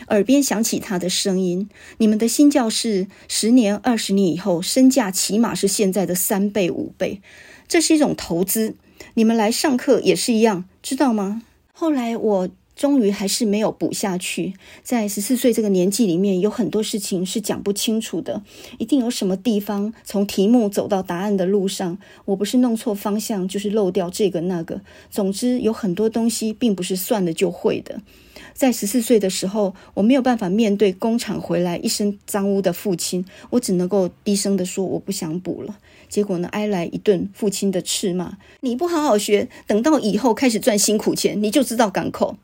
[0.08, 1.68] 耳边响起他的声音
[1.98, 7.20] ：“你们的新教室，十年、二十年以后，身价起码是现在的三倍、五倍。
[7.68, 8.74] 这是一种投资，
[9.14, 11.42] 你们来上课也是一样，知道吗？”
[11.72, 12.48] 后来我。
[12.76, 14.54] 终于还是没有补下去。
[14.82, 18.42] 在十四岁这个年纪里面，有很多事情是讲不清楚的，
[18.78, 24.80] 一定有什么地方从题目走到答案的路上，我不是弄错方向，就是漏掉这个那个。
[25.10, 28.00] 总之，有很多东西并不是算了就会的。
[28.52, 35.76] 在十四岁的时候，我没有办法面对工厂回来一身脏污的父亲，我只能够低声地说我不想补了。
[36.08, 42.36] 结果呢，挨来一顿父亲的斥骂：你不好好学，等到以后开始赚辛苦钱，你就知道港口。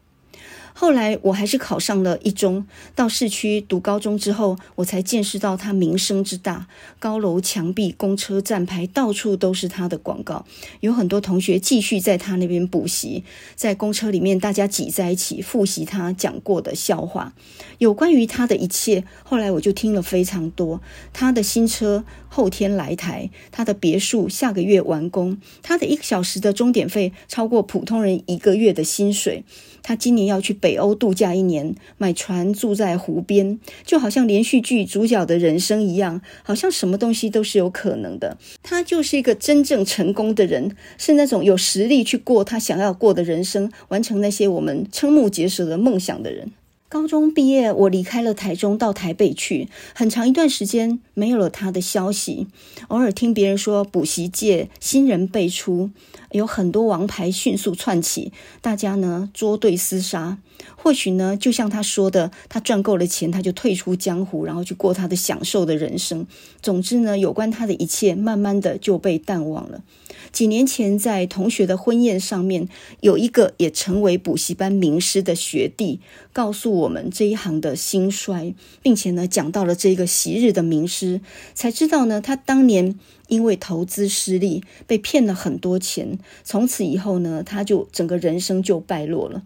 [0.80, 6.68] 后来我还是考上了一中，到市区读高中之后，我才见识到它名声之大。
[6.98, 10.46] 高楼墙壁、公车站牌，到处都是它的广告。
[10.80, 17.34] 有很多同学继续在他那边补习，在公车里面大家挤在一起复习他讲过的笑话。
[17.76, 20.80] 有关于他的一切，后来我就听了非常多。
[21.12, 29.44] 他的新车后天来台，他的别墅下个月完工，他的一个小时的钟点费超过普通人一个月的薪水。
[29.82, 38.38] 他今年要去北北欧度假一年，买船住在湖边，就好像连续剧主角的人生一样，好像什么东西都是有可能的。
[38.62, 46.52] 他就是一个真正成功的人，是那种有实力去过他想要过的人生，完成那些我们瞠目结舌的梦想的人。
[46.90, 52.48] 高中毕业，我离开了台中，到台北去，很长一段时间没有了他的消息。
[52.88, 55.90] 偶尔听别人说，补习界新人辈出，
[56.32, 60.38] 有很多王牌迅速窜起，大家呢捉对厮杀。
[60.74, 66.26] 或许呢，就像他说的，他赚够了钱，他就退出江湖，然后去过他的享受的人生。
[66.60, 69.84] 总之呢，有关他的一切，慢慢的就被淡忘了。
[70.32, 72.68] 几年前，在同学的婚宴上面，
[73.00, 76.00] 有一个也成为补习班名师的学弟，
[76.32, 81.20] 告诉我们这一行的兴衰，并且呢，讲到了这个昔日的名师，
[81.54, 89.42] 才知道呢，他当年因为投资失利，被骗了很多钱，从此以后呢，他就整个人生就败落了，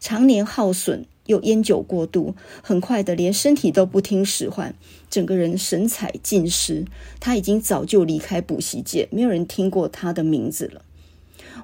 [0.00, 1.06] 常年耗损。
[1.26, 4.74] 又烟酒过度，很快的连身体都不听使唤，
[5.14, 6.84] 整个人神采尽失。
[7.20, 10.82] 他已经早就离开补习界，没有人听过他的名字了。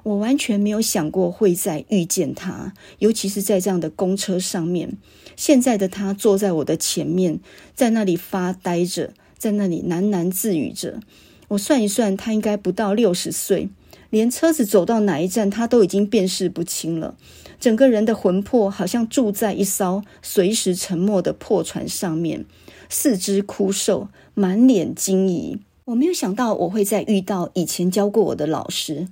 [0.03, 4.97] 我完全没有想过会再遇见他，尤其是在这样的公车上面。
[5.35, 7.41] 现在的他坐在我的前面，
[7.75, 11.01] 在那里发呆着，在那里喃喃自语着。
[11.49, 13.67] 我算一算，他应该不到六十岁，
[14.09, 17.17] 连车子走到哪一站，他都已经辨识不清了。
[17.59, 22.45] 整个人的魂魄好像住在一艘随时沉没的破船上面，
[22.93, 25.57] 四肢枯瘦，满脸惊疑。
[25.85, 29.07] 我没有想到我会再遇到以前教过我的老师。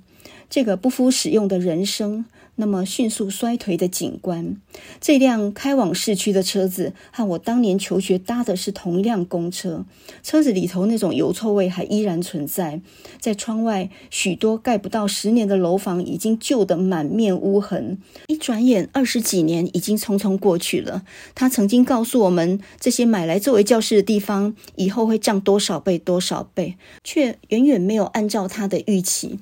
[0.50, 2.26] 这个不敷使用的人生，
[2.60, 4.56] 那么迅速衰退的景观。
[5.00, 9.84] 这辆开往市区的车子和我当年求学搭的是同一辆公车，
[10.22, 12.80] 车子里头那种油臭味还依然存在。
[13.18, 17.98] 在窗外，许多盖不到十年的楼房已经旧得满面污痕。
[18.28, 21.02] 一转眼，二十几年已经匆匆过去了。
[21.34, 29.40] 他曾经告诉我们，这些买来作为教室的地方，以后会涨多少倍多少倍，却远远没有按照他的预期。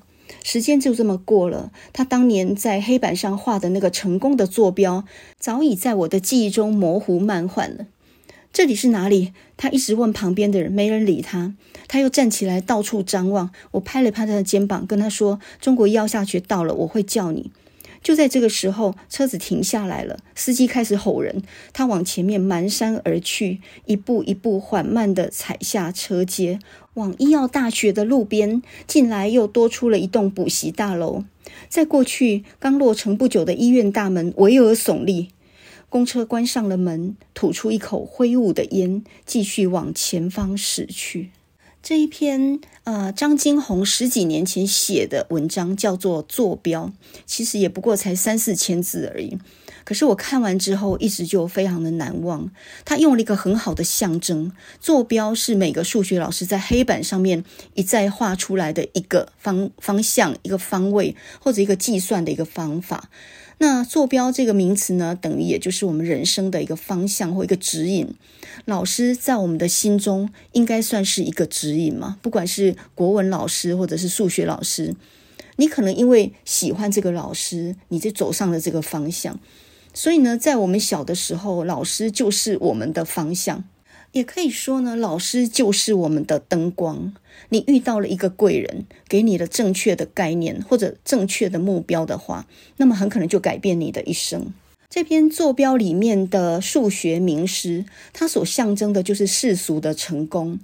[0.50, 5.04] 时间就这么过了，他当年在黑板上画的那个成功的坐标，
[5.38, 7.84] 早已在我的记忆中模糊漫画了。
[8.50, 9.34] 这里是哪里？
[9.58, 11.54] 他一直问旁边的人，没人理他。
[11.86, 13.50] 他又站起来到处张望。
[13.72, 17.50] 我拍了拍他的肩膀，跟他说：“中国医药下学到了，我会叫你。”
[18.02, 21.42] 就在这个时候，车子停下来了，司机开始吼人。
[21.72, 26.58] 他往前面蹒跚而去，一步一步缓慢地踩下车阶。
[26.94, 31.24] 往医药大学的路边，近来又多出了一栋补习大楼。
[31.68, 35.28] 在过去刚落成不久的医院大门巍峨耸立。
[35.90, 41.30] 公车关上了门，吐出一口灰雾的烟，继续往前方驶去。
[41.80, 46.86] 这一篇呃，张金红十几年前写的文章叫做《坐标》，
[47.24, 49.38] 其实也不过才三四千字而已。
[49.84, 52.50] 可是我看完之后，一直就非常的难忘。
[52.84, 57.42] 他用了一个很好的象征，坐标是每个数学老师在黑板上面
[57.74, 63.08] 一再画出来的一个方方向、一个方位或者一个计算的一个方法。
[63.58, 68.14] 那坐标这个名词呢，等于也就是我们人生的一个方向或一个指引。
[68.64, 72.18] 老师在我们的心中应该算是一个指引嘛？
[72.22, 74.94] 不管是国文老师或者是数学老师，
[75.56, 79.40] 你可能因为喜欢这个老师，你就走上了这个方向。
[79.92, 83.64] 所以呢，在我们小的时候，老师就是我们的方向。
[84.12, 87.12] 也可以说呢，老师就是我们的灯光。
[87.50, 92.46] 你遇到了一个贵人，给你的正确的概念或者正确的目标的话，
[92.78, 94.52] 那么很可能就改变你的一生。
[94.90, 97.84] 这篇坐标里面的数学名师，
[98.14, 100.58] 他所象征的就是世俗的成功。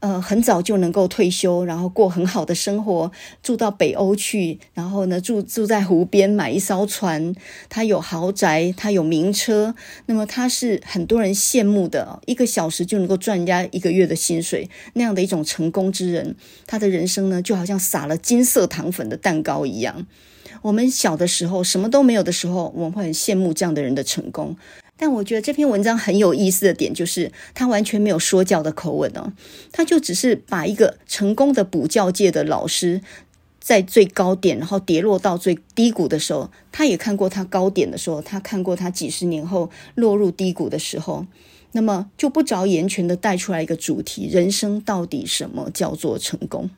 [0.00, 7.32] 呃，很早就能够退休，然后过很好的生活，住到北欧去，然后呢，住住在湖边，买一艘船，
[7.68, 9.76] 他有豪宅，他有名车，
[10.06, 16.34] 那么他是很多人羡慕的，一个小时就能够赚人家一个月的薪水，那样的一种成功之人，
[16.66, 20.04] 他的人生呢，就好像撒了金色糖粉的蛋糕一样。
[20.62, 24.56] 我们小的时候，什么都没有的时候，我们会很羡慕这样的人的成功。
[24.96, 29.32] 但我觉得这篇文章很有意思的点就是，他完全没有说教的口吻哦，
[29.70, 33.00] 他就只是把一个成功的补教界的老师，
[33.60, 41.26] 在最高点，然后跌落到最低谷的时候，他也看过他高点的时候，他看过他几十年后落入低谷的时候，
[41.70, 46.68] 那么就不着言全的带出来一个主题：人生到底什么叫做成功？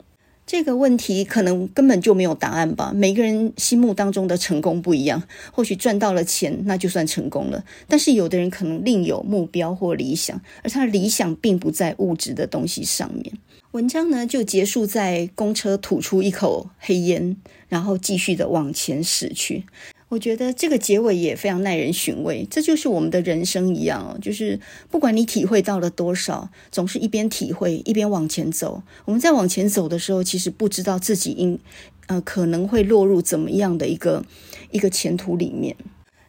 [0.51, 2.90] 这个问题可能根本就没有答案吧。
[2.92, 5.22] 每个人心目当中的成功不一样，
[5.53, 7.64] 或许赚到了钱，那就算成功了。
[7.86, 13.32] 但是有的人可能另有目标或理想，而他的理想并不在物质的东西上面。
[13.70, 17.36] 文章呢，就结束在公车吐出一口黑烟，
[17.68, 19.62] 然后继续的往前驶去。
[20.11, 24.59] 我觉得这个结尾也非常耐人寻味，这就是我们的人生一样哦，就是
[24.91, 28.83] 不管你体会到了多少，总是一边体会一边往前走。
[29.05, 31.61] 我们在往前走的时候，其实不知道自己应
[32.09, 34.25] 呃可能会落入怎么样的一个
[34.73, 35.77] 一个前途里面。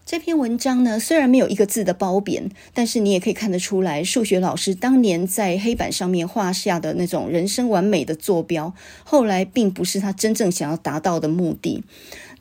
[0.05, 8.73] 这篇文章呢，虽然没有一个字的褒贬，但是你也可以看得出来，数学老师当年在黑板上面画下的那种人生完美的坐标，
[9.03, 11.83] 后来并不是他真正想要达到的目的。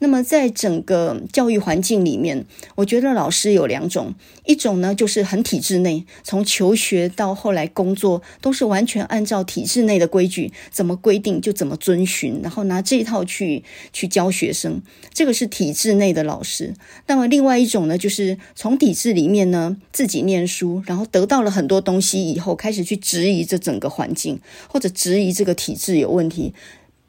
[0.02, 4.14] 那么，在整个教育环境里面，我觉得老师有两种，
[4.46, 14.80] 一种呢就是很体制内，从求学到后来工作，都是完全按照体制内的规矩，怎么规定就怎么遵循，然后拿这一套去去教学生，
[15.12, 16.74] 这个是体制内的老师。
[17.06, 26.54] 那么另外一种呢，就是从体制里面呢自己念书，然后得到了很多东西以后，开始去质疑这整个环境，或者质疑这个体制有问题。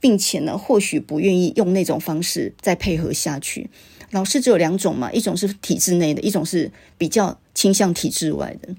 [0.02, 3.70] 并且呢，或许不愿意用那种方式再配合下去。
[4.10, 8.76] 老师只有两种嘛，一种是体制内的，一种是比较倾向体制外的。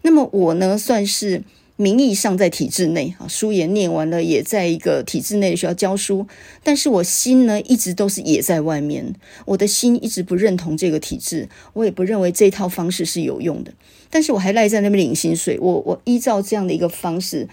[0.00, 1.42] 那么我呢，算是
[1.76, 6.26] 名义上在体制内啊，书也念完了，也在一个体制内的学校教书，
[6.62, 9.14] 但是我心呢，一直都是也在外面。
[9.44, 13.74] 我的心一直不认同这个体制，我也不认为这套方式是有用的。
[14.08, 17.48] 但是我还赖在那边领薪水，我我依照这样的一个方式。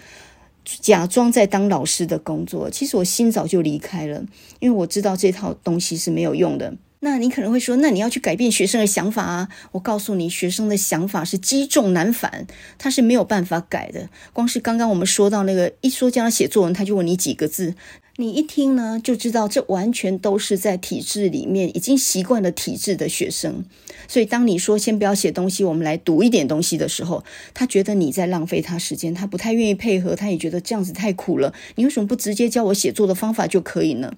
[0.80, 4.24] 假装在当老师的工作，其实我心早就离开了，
[4.60, 6.74] 因为我知道这套东西是没有用的。
[7.00, 9.48] 那你可能会说，那你要去改变学生的想法啊？
[9.70, 12.46] 我告诉你，学生的想法是积重难返，
[12.76, 14.10] 他是没有办法改的。
[14.32, 17.74] 光是刚刚我们说到那个，一说叫他写作文，他就问你几个字。
[18.16, 23.64] 你一听呢，就知道这完全都是在体制里面已经习惯了体制的学生。
[24.06, 31.52] 所以，当你说先不要写东西，我们来读一点东西的时候，他觉得你在浪费他时间，他不太愿意配合，他也觉得这样子太苦了。
[31.74, 34.14] 你为什么不直接教我写作的方法就可以呢？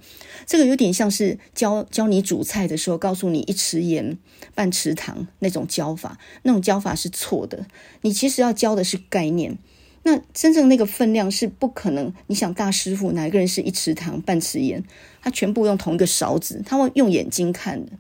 [0.47, 4.19] 这个有点像是教教你煮菜的时候，告诉你一匙盐
[4.55, 7.67] 半匙糖那种教法，那种教法是错的。
[8.03, 9.57] 你其实要教的是概念。
[10.03, 12.11] 那真正那个分量是不可能。
[12.27, 14.83] 你想大师傅哪一个人是一匙糖半匙盐？
[15.21, 17.93] 他全部用同一个勺子，他会用眼睛看的。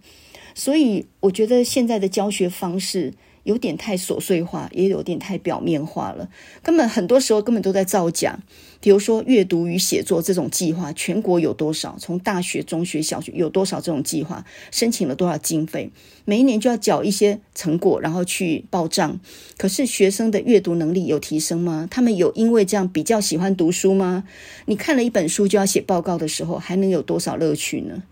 [0.54, 3.14] 所以我觉得现在的教学方式。
[3.44, 6.28] 有点太琐碎化，也有点太表面化了。
[6.62, 8.38] 根本很多时候根本都在造假。
[8.80, 11.96] 比如说阅读与写作这种计划，全国有多少？
[11.98, 14.44] 从大学、中学、小学有多少这种计划？
[14.70, 15.90] 申请了多少经费？
[16.26, 19.18] 每一年就要缴一些成果，然后去报账。
[19.56, 21.88] 可是学生的阅读能力有提升吗？
[21.90, 24.24] 他们有因为这样比较喜欢读书吗？
[24.66, 28.02] 你看了一本书就要写报告的时候，还能有多少乐趣呢？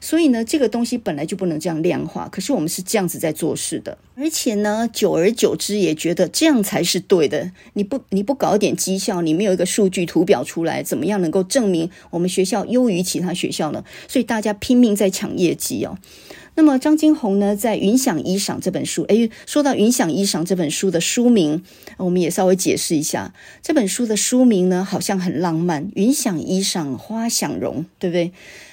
[0.00, 2.28] 所以呢，这个东西本来就不能这样量化。
[2.28, 7.50] 可是我们是这样子在做事的，而且呢，久而久之也觉得这样才是对的。
[7.74, 13.84] 你不你不搞一点绩效，你没有一个数据图表出来，怎么样能够证明我们学校优于其他学校呢？
[14.06, 15.98] 所以大家拼命在抢业绩哦。
[16.54, 21.62] 那么张金红呢，在《云想衣裳》这本书，诶，说到《云想衣裳》这本书的书名，
[21.98, 23.32] 我们也稍微解释一下。
[23.62, 28.32] 这本书的书名呢，好像很浪漫，“云想衣裳花想容”，对不对？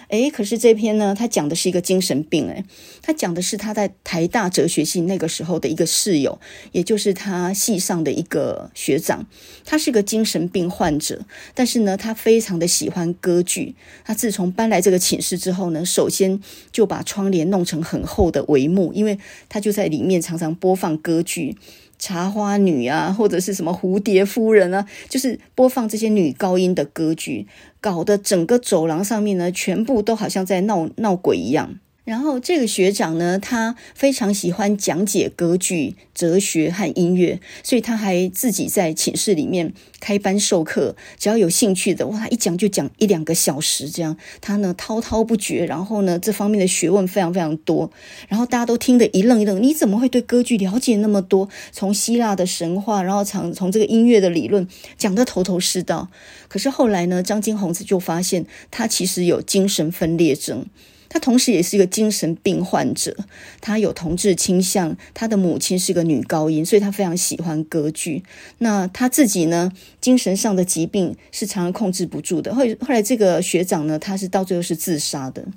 [0.09, 2.47] 诶，可是这篇呢，他讲的是一个精神病。
[2.47, 2.63] 诶，
[3.01, 6.39] 他讲的是他在台大哲学系那个时候的一个室友，
[6.71, 9.25] 也就是他系上的一个学长。
[9.63, 13.75] 他是个精神病患者，但是呢，他非常的喜欢歌剧。
[14.03, 16.39] 他自从搬来这个寝室之后呢，首先
[16.71, 19.17] 就把窗帘弄成很厚的帷幕，因为
[19.49, 21.57] 他就在里面常常播放歌剧。
[21.97, 27.47] 茶花女啊，或者是什么蝴蝶夫人啊，就是播放这些女高音的歌剧，
[27.79, 31.75] 搞得整个走廊上面呢，全部都好像在闹闹鬼一样。
[32.05, 40.95] 然后这个学长呢，他非常喜欢讲解歌剧、哲学和音乐，所以他还自己在寝室里面开班授课。
[41.17, 45.65] 只要有兴趣的，哇，他一讲就讲一两个小时，这样他呢滔滔不绝。
[45.65, 47.89] 然后呢，这方面的学问非常非常多。
[48.27, 51.49] 然后大家都听得一愣一愣，你怎么会对歌剧了解那么多？
[51.71, 56.09] 从希腊的神话，然后从从这个音乐的理论讲得头头是道。
[56.47, 60.67] 可是后来呢，张金红子就发现他其实有精神分裂症。
[61.15, 63.15] 他同时也是一个精神病患者，
[63.61, 68.21] 他有同志倾向，他的母亲是个女高音，所以他非常喜欢歌剧。
[68.57, 72.53] 那他自己呢，精神上的疾病是常常控制不住的。
[72.53, 75.47] 后后来这个学长呢，他是到最后是自杀的，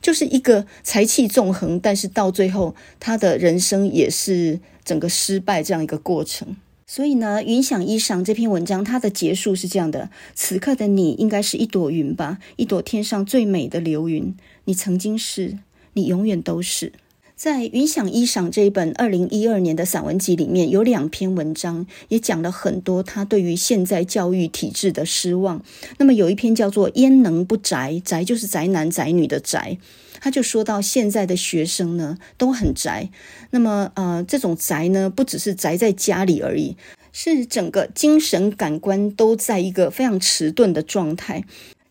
[0.00, 6.56] 就是一个才气纵横，但是到最后他的人生也是整个失败这样一个过程。
[6.86, 14.34] 所以呢，云想衣裳这篇文章，它的结束是这样的：此刻的你应该是一朵云吧，一朵天上最美的流云。
[14.66, 15.58] 你曾经是，
[15.92, 16.92] 你永远都是。
[17.36, 25.62] 在《云想衣裳》这一本二零一二年的散文集里面，有两篇文章，也讲了很多他对于现在教育体制的失望。
[25.98, 29.78] 那么有一篇叫做“焉能不宅”，宅就是宅男宅女的宅。
[30.20, 33.10] 他就说到现在的学生呢都很宅，
[33.50, 36.76] 那么呃这种宅呢不只是宅在家里而已，
[37.12, 41.44] 是整个精神感官都在一个非常迟钝的状态。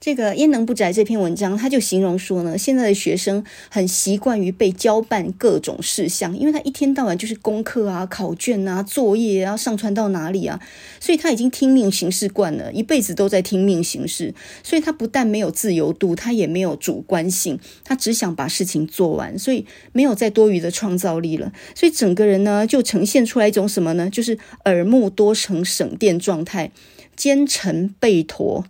[0.04, 10.60] 这个焉能不宅这篇文章，他就形容说呢，现在的学生很习惯于被交办各种事项，因为他一天到晚就是功课啊、考卷啊、作业啊，上传到哪里啊，
[10.99, 24.10] 所以他已经听命行事惯了，一辈子都在听命行事，所以他不但没有自由度，他也没有主观性，他只想把事情做完，所以没有再多余的创造力了，所以整个人呢就呈现出来一种什么呢？
[24.10, 26.74] 就是耳目多成省电状态，
[27.16, 28.66] 肩沉背驼。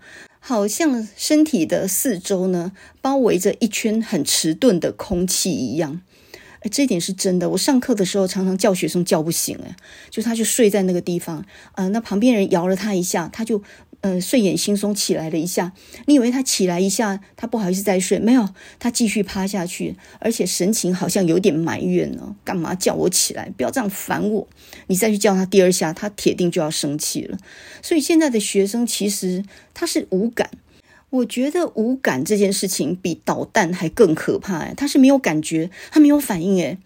[0.45, 6.01] 好像身体的四周呢，包围着一圈很迟钝的空气一样。
[6.59, 7.49] 哎，这一点是真的。
[7.51, 9.73] 我上课的时候常常叫学生叫不醒，哎，
[10.09, 13.63] 就他就睡在那个地方，啊、那旁边人摇了他一下，他就。
[14.03, 15.71] 呃，睡眼惺忪起来了一下，
[16.07, 18.19] 你以为他起来一下，他不好意思再睡？
[18.19, 22.35] 没有，他继续趴下去，而且神情好像有点埋怨呢。
[22.43, 23.49] 干嘛叫我起来？
[23.55, 24.45] 不要这样烦我！
[24.87, 27.37] 你再去叫他第二下，他铁定就要生气了。
[27.81, 30.51] 所以现在的学生其实他是无感，
[31.09, 36.77] 我觉得无感这件事情比导弹还更可怕哎，他是没有感觉，他没有反应哎。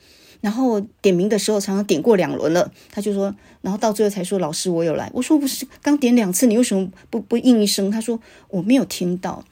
[0.41, 8.19] 然后点名的时候，常常点过两轮了，他就说，然后到最后才说：“老师，我有来。”我说：“不是，刚点两次，你为什么不不应一声？”他说
[8.49, 9.43] ：“我没有听到。”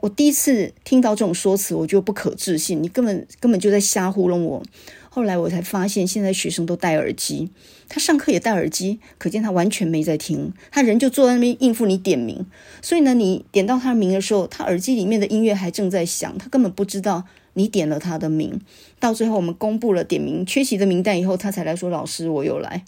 [0.00, 4.62] 我第一次听到这种说辞，我就不可置信，你根本根本就在瞎糊弄我。
[5.10, 7.50] 后来我才发现，现在学生都戴耳机，
[7.88, 12.46] 他上课也戴耳机，可见他完全没在听，他人就坐在那边应付你点名。
[12.80, 17.24] 所以呢，你点到他的名的时候，他耳机里面的音乐还正在响，他根本不知道
[17.54, 18.60] 你点了他的名。
[19.00, 22.84] 到最后我们公布了点名缺席的名单以后，他才来说：“老师，我有来。”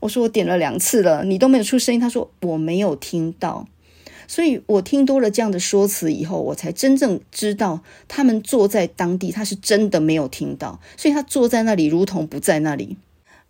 [0.00, 3.66] 我说：“我点了两次了，你都没有出声音。”他说：“我没有听到。”
[4.28, 12.98] 所以我听多了这样的说辞以后，我才真正知道他们坐在当地，他是真的没有听到，所以他坐在那里如同不在那里。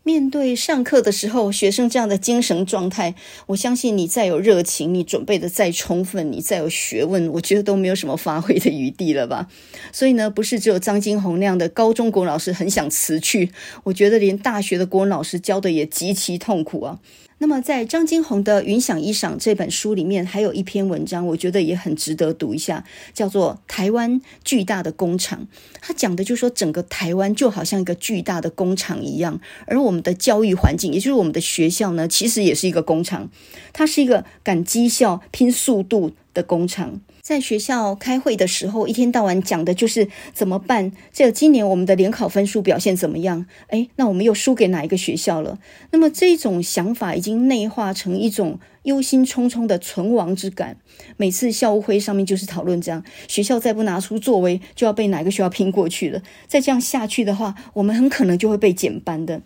[0.08, 3.14] 面对上课的时候，学生这样的精神状态，
[3.48, 9.48] 我相信你再有热情，你准备的再充分，你再有学问，我觉得都没有什么发挥的余地了吧。
[9.92, 13.50] 所以呢，不是只有张金红那样的高中国文老师很想辞去，
[13.84, 17.00] 我觉得连大学的国文老师教的也极其痛苦啊。
[17.40, 22.84] 那么，在张金红的《云想衣裳》这本书里面，还有一篇文章，我觉得也很值得读一下，
[23.14, 25.46] 叫做《台湾巨大的工厂》。
[25.80, 33.30] 他讲的就是说，整个台湾就好像一个巨大的工厂一样，而我们的教育环境，也就是我们的学校呢，其实也是一个工厂，
[33.72, 37.00] 它是一个赶绩效、拼速度的工厂。
[37.28, 40.92] 在学校开会的时候，一天到晚讲的就是怎么办。
[41.12, 43.44] 这今年我们的联考分数表现怎么样？
[43.66, 45.58] 诶，那我们又输给哪一个学校了？
[45.90, 50.78] 那么这种想法已经内化成一种忧心忡忡的存亡之感。
[51.18, 56.22] 每次校务会上面就是讨论这样：学校再不拿出作为，就要被哪个学校拼过去了。
[56.46, 59.42] 再这样下去的话，我们很可能就会被减班的。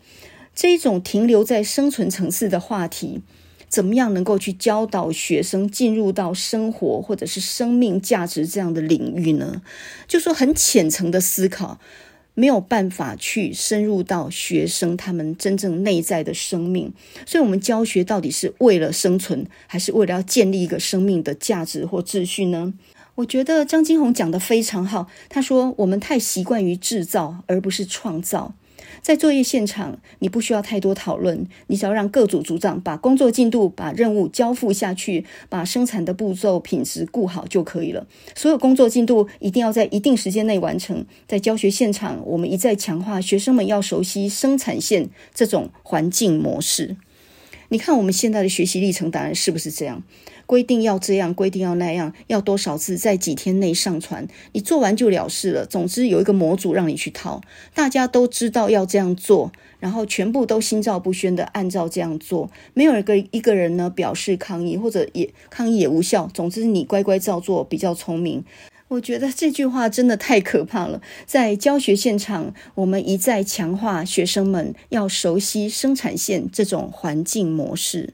[0.54, 3.22] 这种停留在生存层次的话题。
[3.72, 9.62] 怎么样能够去教导学生进入到生活或者是生命价值这样的领域呢？
[10.06, 11.80] 就说很浅层的思考，
[12.34, 16.92] 没有办法去深入到学生他们真正内在的生命。
[17.24, 22.74] 所以，我们教学到底是为了生存，还是为了要建立一个生命的价值或秩序呢？
[23.14, 25.06] 我觉得张金红讲得非常好。
[25.30, 28.54] 他说，我们太习惯于制造，而不是创造。
[29.02, 38.06] 在作业现场，你不需要太多讨论，你只要让各组组长把工作进度、把任务交付下去，把生产的步骤品质顾好就可以了。
[38.36, 41.04] 所有工作进度一定要在一定时间内完成。
[41.26, 46.96] 在教学现场，我们一再强化学生们要熟悉生产线这种环境模式。
[47.72, 50.02] 你看我们现在的学习历程档案是不是这样？
[50.44, 55.64] 规定要这样，规定要那样，要多少次，在几天内上传，你做完就了事了。
[55.64, 57.40] 总之有一个模组让你去套，
[57.72, 59.50] 大家都知道要这样做，
[59.80, 66.28] 然后全部都心照不宣的按照这样做，没有一个一个人呢表示抗议，或者也抗议也无效。
[66.34, 68.44] 总之你乖乖照做比较聪明。
[68.92, 71.00] 我觉得这句话真的太可怕了。
[71.24, 78.12] 在教学现场，我们一再强化学生们要熟悉生产线这种环境模式。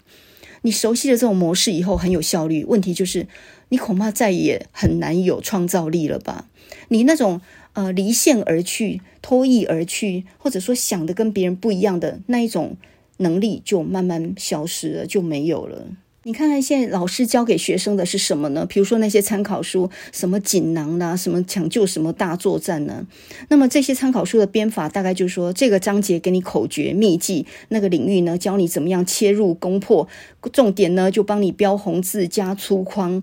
[0.63, 3.27] 你熟悉了这种模式以后很有效率，问题就是
[3.71, 6.47] 你恐怕再也很难有创造力了吧？
[6.89, 7.41] 你那种
[7.73, 12.77] 呃离线而去、脱逸而去，或者说想的跟别人不一样的那一种
[13.17, 15.87] 能力，就慢慢消失了，就没有了。
[16.29, 18.67] 你看看现在老师教给学生的是什么呢？
[18.67, 23.07] 比如说那些参考书，什么锦囊啦，什么抢救什么大作战呢？
[23.49, 30.07] 那么这些参考书的编法大概就是说，这个章节给你口诀秘籍，那个领域呢教你怎么样切入攻破，
[30.53, 33.23] 重点呢就帮你标红字加粗框，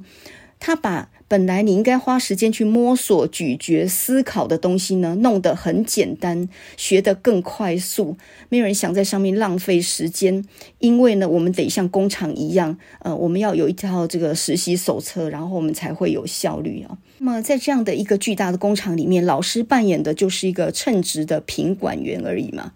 [0.59, 1.11] 他把。
[1.27, 6.47] 本来你应该花时间去摸索、咀嚼、思考的东西呢，弄得很简单，
[6.77, 8.15] 学得更快速。
[8.49, 10.45] 没有人想在上面浪费时间，
[10.77, 16.97] 因为呢，我们得像工厂一样，呃，我们要有一套这个实习手册，然后我们才会有效率啊。
[17.17, 22.73] 那么在这样的一个巨大的工厂里面，老师扮演的就是一个称职的品管员而已嘛。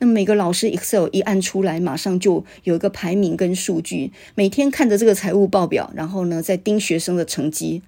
[0.00, 7.82] 那每个老师 Excel 一按出来，马上就有一个排名跟数据，每天看着这个财务报表，然后呢，再盯学生的成绩。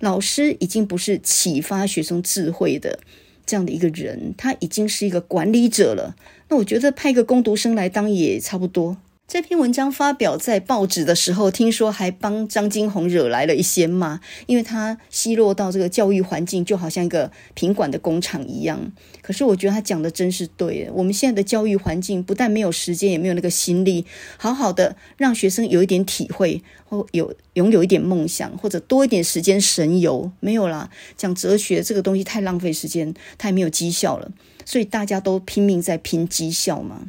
[0.00, 3.00] 老师已经不是启发学生智慧的
[3.46, 6.14] 这样的一个人，他已经是一个管理者了。
[6.50, 8.98] 那我觉得派一个工读生来当也差不多。
[9.26, 18.92] 这篇文章发表在报纸的时候，听说还帮张金红惹来了一些骂，因为他奚落到这个教育环境就好像一个品管的工厂一样。
[19.22, 24.04] 可是我觉得他讲的真是对，我们现在的教育环境不但没有时间，也没有那个心力，
[24.36, 30.90] 好好的让学生有一点体会，或有拥有一点梦想，或者多一点时间神游，没有啦。
[31.16, 34.30] 讲哲学这个东西太浪费时间，太没有绩效了，
[34.66, 37.06] 所以大家都拼命在拼绩效嘛。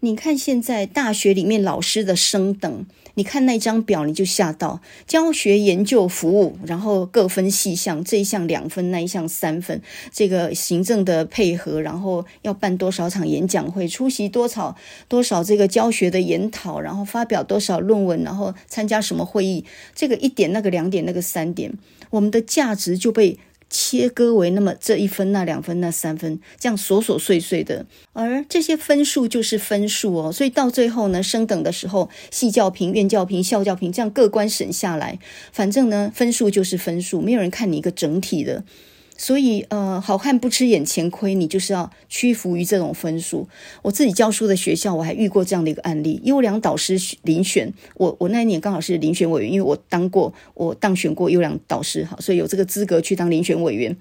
[0.00, 9.82] 你看现在大学里面老师的升等，你看那张表你就吓到，教学研究服务，然后各分细项，这一项两分，那一项三分，
[10.12, 14.76] 这个行政的配合，然后要办多少场演讲会，出席多少
[15.08, 19.64] 多少这个教学的研讨，然后发表多少论文，然后参加什么会议，
[19.96, 21.72] 这个一点那个两点那个三点，
[22.10, 23.36] 我们的价值就被。
[23.70, 35.18] 切割为那么这一分那两分那三分，这样琐琐碎碎的，而这些分数就是分数哦，所以到最后呢，升等的时候，系教评、院教评、校教评这样各关审下来，
[35.52, 38.64] 反正呢，分数就是分数，没有人看你一个整体的。
[39.20, 43.48] 所以，呃，好汉不吃眼前亏，你就是要屈服于这种分数。
[43.82, 53.96] 我自己教书的学校，我还遇过这样的一个案例：优良导师遴选，我我那一年刚好是遴选委员，因为我当过，我当选过优良导师，哈，所以有这个资格去当遴选委员。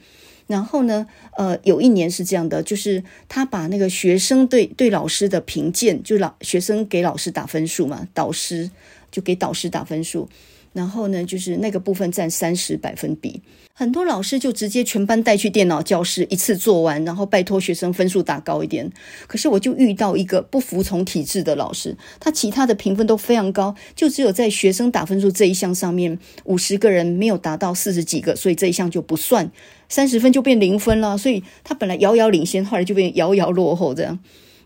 [0.46, 8.70] 然后呢，呃，有一年是这样的，就是他把那个学生对对老师的评鉴，就老学生给老师打分数嘛，导师
[9.12, 10.30] 就给导师打分数。
[10.74, 13.42] 然后呢，就是那个部分占三十百分比，
[13.80, 18.92] 很多老师就直接全班带去电脑教室一次做完，然后拜托学生分数打高一点。
[19.28, 29.52] 可是我就遇到一个不服从体制的老师，他其他的评分都非常高，就只有在学生打分数这一项上面，五十个人没有达到四十几个，所以这一项就不算，
[29.88, 31.16] 三十分就变零分了。
[31.16, 34.18] 所以他本来遥遥领先，后来就变遥遥落后这样。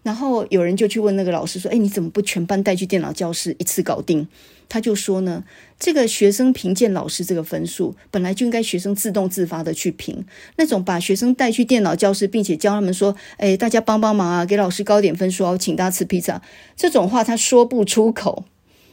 [0.03, 4.25] 然后有人就去问那个老师说：“哎，你怎么不全班带去电脑教室一次搞定？”
[4.71, 5.43] 他就说呢，
[5.77, 10.23] 这个学生评鉴老师这个分数本来就应该学生自动自发的去评，
[10.55, 16.41] 那种把学生带去电脑教室，并且教他们说，哎，大家帮帮忙啊，给老师高点分数哦，请大家吃披萨，
[16.77, 18.45] 这种话他说不出口。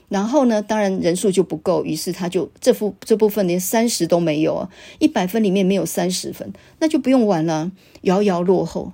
[0.09, 4.69] 然后呢，当然人数就不够，于是他就这副这部分连三十都没有啊，
[4.99, 7.71] 一百分里面没有三十分，那就不用玩了，
[8.01, 8.93] 遥遥落后。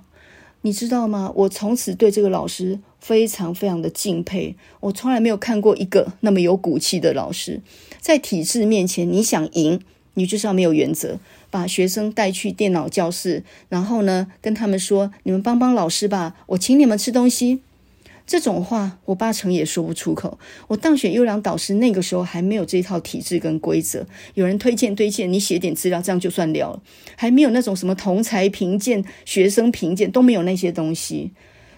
[0.61, 1.31] 你知道吗？
[1.35, 4.55] 我从此对这个老师非常非常的敬佩。
[4.79, 7.61] 我从来没有看过一个那么有骨气的老师。
[7.99, 9.79] 在体制面前，你想赢，
[10.15, 11.19] 你就是要没有原则，
[11.51, 17.61] 把学生带去电脑教室，然后呢，跟他们说：“你们帮帮老师吧，我请你们吃东西。”
[18.25, 20.39] 这种话我八成也说不出口。
[20.69, 26.81] 我当选优良导师那个时候还没有这套体制跟规则，有人推荐推荐，你写点资料，这样就算了，
[27.15, 31.33] 还没有那种什么同才评鉴、学生评鉴都没有那些东西，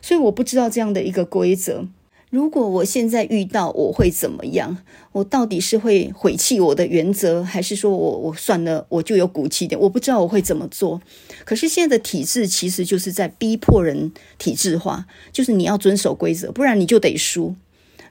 [0.07, 1.85] 所以我不知道这样的一个规则。
[2.29, 4.77] 如果我现在遇到，我会怎么样？
[5.11, 9.77] 我到底是会毁弃我的原则，还是说我我算了，我就有骨气点？
[9.81, 11.01] 我不知道我会怎么做。
[11.43, 17.53] 可是现在的体制其实就是在逼迫人体制化，就是你要遵守规则，不然你就得输。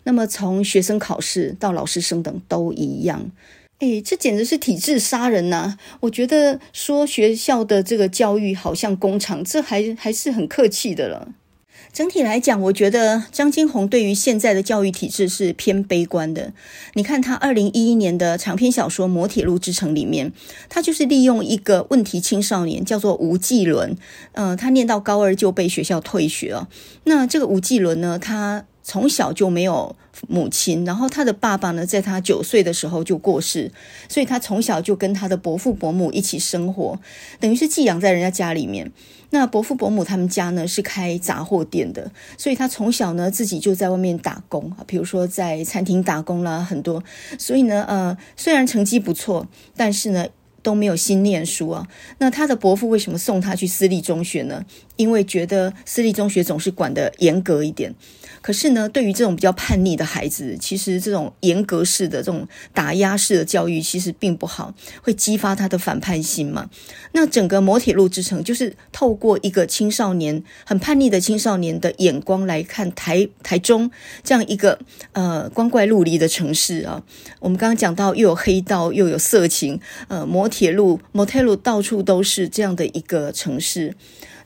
[0.05, 3.31] 那么从学生考试到老师升等都一样，
[3.79, 11.33] 诶，这简直是体制杀人呐、我觉得说学校的这个教育好像工厂，这还还是很客气的了。
[11.97, 16.53] 整体来讲，我觉得张金红对于现在的教育体制是偏悲观的。
[16.93, 20.31] 你看他二零一一年的长篇小说《摩铁路之城》里面，
[20.69, 23.97] 他就是利用一个问题青少年，叫做吴继伦。
[24.33, 26.69] 嗯、呃，他念到高二就被学校退学了。
[27.05, 29.97] 那这个吴继伦呢，他从小就没有
[30.29, 33.73] 母亲，然后他的爸爸呢，在他九岁的时候就过世，
[34.07, 37.01] 所以他从小就跟他的伯父伯母一起生活，
[37.41, 38.93] 等于是寄养在人家家里面。
[39.31, 47.03] 那伯父伯母他们家呢是开杂货店的，所以他从小呢自己就在外面打工啊，比如说在餐厅打工啦，很多。
[47.39, 49.47] 所以呢，呃，虽然成绩不错，
[49.77, 50.27] 但是呢。
[50.63, 51.87] 都没有心念书啊，
[52.19, 54.65] 那他的伯父为什么送他去私立中学呢？
[54.97, 57.95] 因为觉得私立中学总是管得严格一点。
[58.47, 64.73] 可是呢，对于这种比较叛逆的孩子，其实这种严格式的这种打压式的教育其实并不好，
[65.03, 66.71] 会激发他的反叛心嘛。
[67.13, 73.91] 那整个摩铁路之城就是透过一个青少年很叛逆的青少年的眼光来看台台中
[74.23, 74.79] 这样一个
[75.13, 77.03] 呃光怪陆离的城市啊。
[77.41, 80.47] 我们刚刚讲到又有黑道又有色情，呃摩。
[80.49, 83.95] 铁路、摩铁路到处都是这样的一个城市，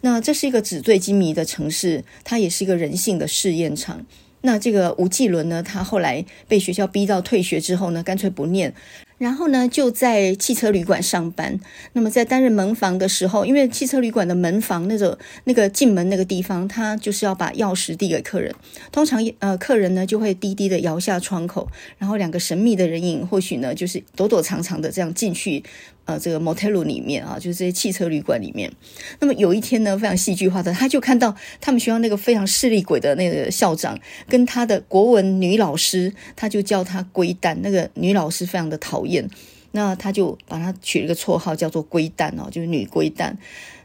[0.03, 4.07] 那这是一个纸醉金迷的城市，它也是一个人性的试验场。
[4.43, 8.73] 那这个吴继伦呢，他后来被学校逼到退学之后呢，干脆不念。
[9.19, 11.61] 然后呢，就在汽车旅馆上班。
[11.93, 18.55] 那么在担任门房的时候，因为汽车旅馆的门房那个那个进门那个地方，他就是要把钥匙递给客人。
[18.91, 25.63] 通常呃，客人呢就会低低的摇下窗口，然后两个神秘的人影，或许呢就是躲躲藏藏的这样进去。
[26.05, 28.73] 呃，这个 motel 里面啊，就是这些汽车旅馆里面。
[29.21, 33.99] 那么有一天呢，非常戏剧化的，他就看到他们学校那个非常势利鬼的那个校长，
[34.29, 37.61] 跟他的国文女老师，他就叫他龟蛋。
[37.63, 39.29] 那个女老师非常的讨厌，
[39.73, 43.39] 那他就把他取了一个绰号，叫做龟蛋哦，就是女龟蛋。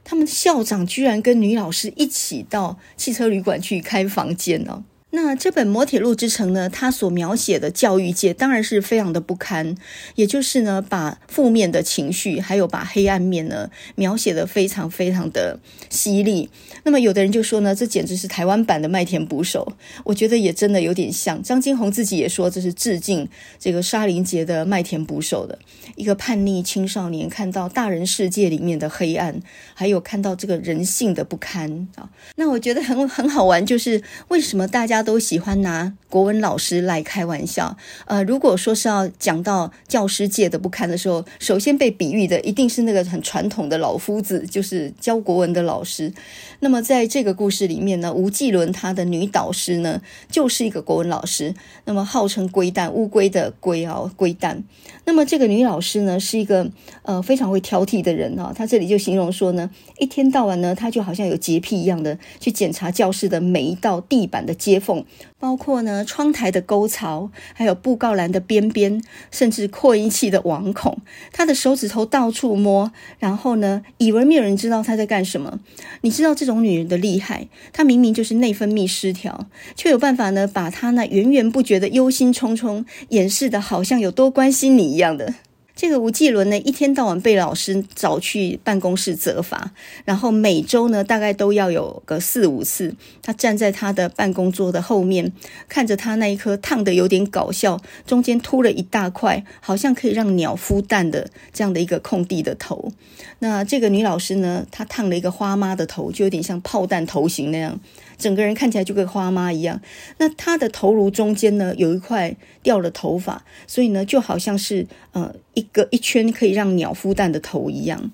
[0.03, 4.83] 他们校长居然跟女老师一起到汽车旅馆去开房间哦。
[5.15, 9.75] 那这本《摩铁路之城》呢，它所描写的教育界当然是非常的不堪，
[10.15, 15.59] 也就是呢，把负面的情绪还有把黑暗面呢描写的非常非常的
[15.89, 16.49] 犀利。
[16.85, 19.67] 那么有的人就说呢，这简直是台湾版的《麦田捕手》，
[20.03, 21.41] 我觉得也真的有点像。
[21.41, 23.27] 张金鸿自己也说，这是致敬
[23.57, 25.57] 这个沙林杰的《麦田捕手》的
[25.95, 29.41] 一个叛逆青少年，看到大人世界里面的黑暗，
[29.73, 32.07] 还有看到这个人性的不堪啊。
[32.35, 37.75] 那我觉得很很好玩，就是为什么大家都喜欢拿国文老师来开玩笑。
[38.05, 46.13] 呃，如果说是要讲到教师界的不堪的时候，首先被比喻的一定是那个很传统的老夫子，就是教国文的老师。
[46.61, 50.01] 那么在这个故事里面呢，吴季伦他的女导师呢，
[50.31, 51.53] 就是一个国文老师。
[51.83, 54.63] 那么号称龟蛋，乌龟的龟啊，龟蛋。
[55.05, 56.69] 那么这个女老师呢，是一个
[57.03, 58.51] 呃非常会挑剔的人啊。
[58.55, 65.05] 她这里就形容说呢，一天到晚呢，她就好像有洁癖一样的去检查教室的每一道地板的接缝。
[65.37, 70.97] 包括呢，窗台的沟槽，还有布告栏的边边，甚至扩音器的网孔，
[71.31, 75.59] 她的手指头到处摸，然后呢，以为没有人知道她在干什么。
[76.01, 79.45] 你知道这种女人的厉害，她明明就是内分泌失调，
[79.75, 85.33] 却有办法呢，把她那源源不绝的忧心忡忡掩饰得好像有多关心你一样的。
[85.75, 89.71] 这个吴季伦呢，一天到晚被老师找去办公室责罚，
[90.05, 95.33] 然后每周呢，大概都要有个四五次，他站在他的办公桌的后面，
[95.67, 102.93] 看着他那一颗烫得有点搞笑，中间秃了一大块，好像可以让鸟孵蛋的这样的一个空地的头。
[103.39, 107.77] 那这个女老师呢，她烫了一个花妈的头，就有点像炮弹头型那样。
[108.17, 109.81] 整个人看起来就跟花妈一样，
[110.17, 118.11] 那她的头颅中间呢，有一块掉了头发，所以呢就好像是呃一个一圈可以让鸟孵蛋的头一样。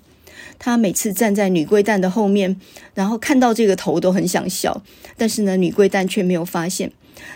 [0.58, 2.60] 她每次站在女龟蛋的后面，
[2.94, 4.82] 然后看到这个头都很想笑，
[5.16, 6.92] 但是呢女龟蛋却没有发现，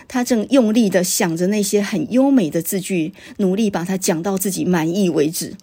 [0.07, 5.55] 她正用力的想着那些很优美的字句，努力把它讲到自己满意为止。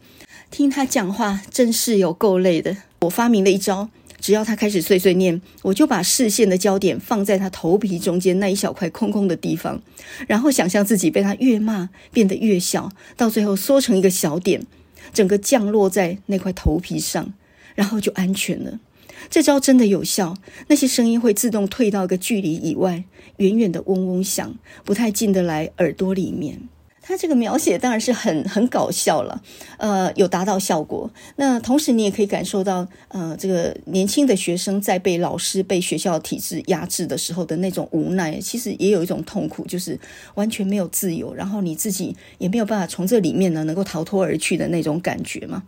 [0.51, 2.77] 听她讲话真是有够累的。
[3.01, 3.89] 我发明了一招。
[4.25, 9.83] 只要他开始碎碎念，我就把视线的焦点放在他头皮中间那一小块空空的地方，
[10.27, 14.65] 然后想象自己被他越骂变得越小，到最后缩成一个小点，
[15.13, 17.35] 整个降落在那块头皮上，
[17.75, 18.81] 然后就安全了。
[19.29, 20.35] 这招真的有效，
[20.69, 23.05] 那些声音会自动退到一个距离以外，
[23.37, 24.57] 远远的嗡嗡响，
[24.87, 26.63] 不太进得来耳朵里面。
[27.07, 29.43] 他这个描写当然是很很搞笑了，
[29.77, 31.11] 呃，有达到效果。
[31.37, 40.01] 那同时你也可以感受到，呃，这个年轻的学生在被老师、被学校体制压制的时候的那种无奈，其实也有一种痛苦，就是
[40.35, 45.63] 完全没有自由，然后你自己也没有办法从这里面呢能够逃脱而去的那种感觉嘛。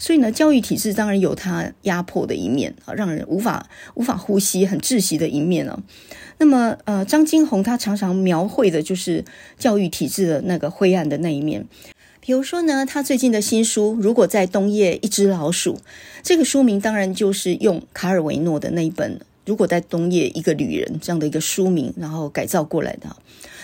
[0.00, 5.78] 所以呢，教育体制当然有它压迫的一面啊，让人无法无法呼吸、很窒息的一面啊。
[6.38, 9.24] 那么，呃，张金红他常常描绘的就是
[9.58, 11.66] 教育体制的那个灰暗的那一面。
[12.20, 15.74] 比如说呢，他最近的新书《如果在冬夜一只老鼠》，
[16.22, 23.16] 这个书名当然就是用卡尔维诺的那一本《如果在冬夜一个旅人》这样的一个书名，然后改造过来的。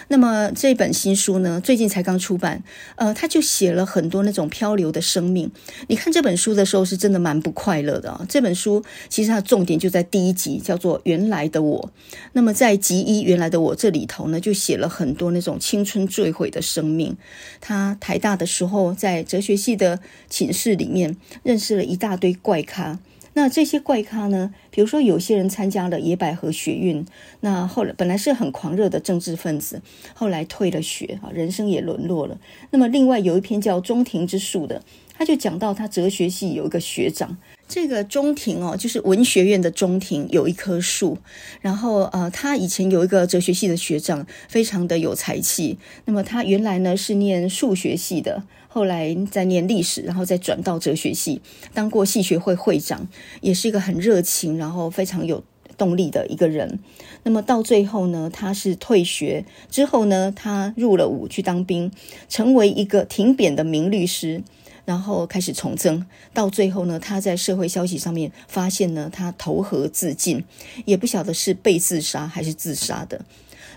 [0.08, 2.62] 那么这本新书呢，最近才刚出版，
[2.96, 5.50] 呃，他就写了很多那种漂流的生命。
[5.86, 8.24] 你看这本书的时候，是真的蛮不快乐的。
[8.28, 11.92] 这本书其实它的重点就在第一集，叫做《原来的我》。
[12.32, 17.16] 那么在集一《原来的我》这里头呢，就写了很多那种青春坠毁的生命。
[17.60, 20.00] 他台大的时候，在哲学系的
[20.30, 22.98] 寝室里面，认识了一大堆怪咖。
[23.38, 27.06] 那这些怪咖呢，比如说有些人参加了野百合学运，
[27.38, 29.80] 那后来本来是很狂热的政治分子，
[30.12, 32.36] 后来退了学啊，人生也沦落了。
[32.72, 34.82] 那么另外有一篇叫《中庭之树》的，
[35.16, 37.36] 他就讲到他哲学系有一个学长，
[37.68, 41.18] 这个中庭哦，就是文学院的中庭有一棵树，
[41.60, 45.78] 然后呃，他以前有一个哲学系的学长，非常的有才气。
[46.06, 48.42] 那么他原来呢是念数学系的。
[48.68, 51.40] 后来在念历史，然后再转到哲学系，
[51.74, 53.08] 当过系学会会长，
[53.40, 55.42] 也是一个很热情，然后非常有
[55.76, 56.78] 动力的一个人。
[57.24, 61.90] 那么到最后呢，他是退学之后呢，他入了伍去当兵，
[62.28, 64.42] 成为一个挺扁的名律师，
[64.84, 66.06] 然后开始从政。
[66.32, 70.44] 到最后呢，他在社会消息上面发现呢，他投河自尽，
[70.84, 73.24] 也不晓得是被自杀还是自杀的。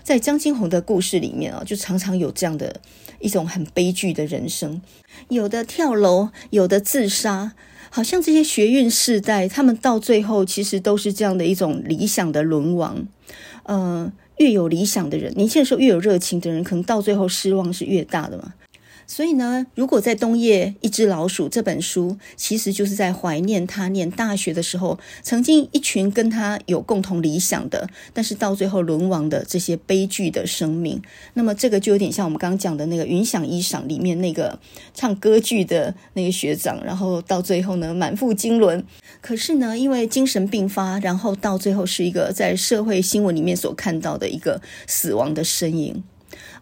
[0.04, 2.80] 在张金红的故事里面啊，就常常有这样的
[3.22, 4.82] 一种很悲剧的人生，
[5.28, 7.52] 有的跳楼，有的自杀，
[7.88, 13.06] 好像这些学运世代，他们到最后其实都是这样的一种理想的沦亡。
[13.62, 18.54] 呃，越有理想的人，年轻的时候越有热情的人，可能到最后失望是越大的嘛。
[19.12, 30.98] 所以呢，如果在冬夜一只老鼠这本书，其实就是在怀念他念大学的时候，曾经一群跟他有共同理想的，但是到最后沦亡的这些悲剧的生命。
[31.34, 34.58] 那么这个就有点像我们刚刚讲的那个《云想衣裳》里面那个
[34.94, 38.82] 唱歌剧的那个学长，然后到最后呢，满腹经纶，
[39.20, 46.02] 可是呢，因为精神病发，然后到最后是一个在社会新闻里面所看到的一个死亡的身影。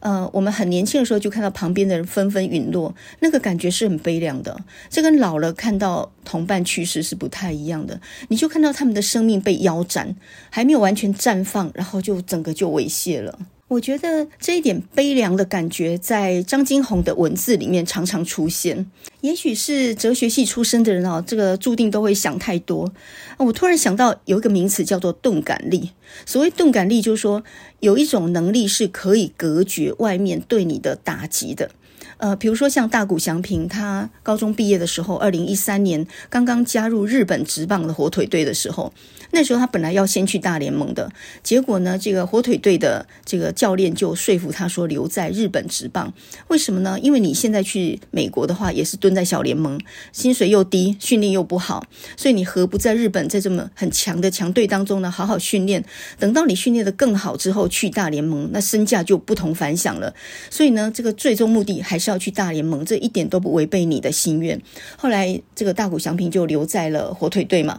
[0.00, 4.58] 呃，我们很年轻的时候就看到旁边的人纷纷陨落，那个感觉是很悲凉的。
[4.88, 8.00] 这跟老了看到同伴去世是不太一样的。
[8.28, 10.16] 你就看到他们的生命被腰斩，
[10.50, 13.38] 还没有完全绽放，然后就整个就猥亵了。
[13.70, 18.90] 我觉得这一点悲凉的感觉，在张金红的文字里面常常出现。
[19.20, 22.92] 也许是哲学系出身的人啊，这个注定都会想太多。
[23.38, 25.92] 我突然想到有一个名词叫做钝感力。
[26.26, 27.44] 所谓钝感力，就是说
[27.78, 31.70] 有一种能力是可以隔绝外面对你的打击的。
[32.16, 38.92] 呃，比如说像大谷翔平，他高中毕业的时候，二零一三年刚刚加入日本职棒的火腿队的时候，
[39.32, 41.10] 那时候他本来要先去大联盟的，
[41.42, 46.12] 结果呢，这个火腿队的这个教练就说服他说留在日本职棒。
[46.48, 46.98] 为什么呢？
[47.00, 49.80] 因为你现在去美国的话，也是蹲在小联盟，
[50.12, 55.84] 薪水又低，训练又不好，所以你何不在日本在这么很强的强队当中呢，好好训练，
[56.18, 60.14] 等到你训练得更好之后去大联盟，那身价就不同凡响了。
[60.50, 64.60] 所以呢，这个最终目的还是要去大联盟，这一点都不违背你的心愿。
[64.96, 67.78] 后来，这个大谷翔平就留在了火腿队嘛。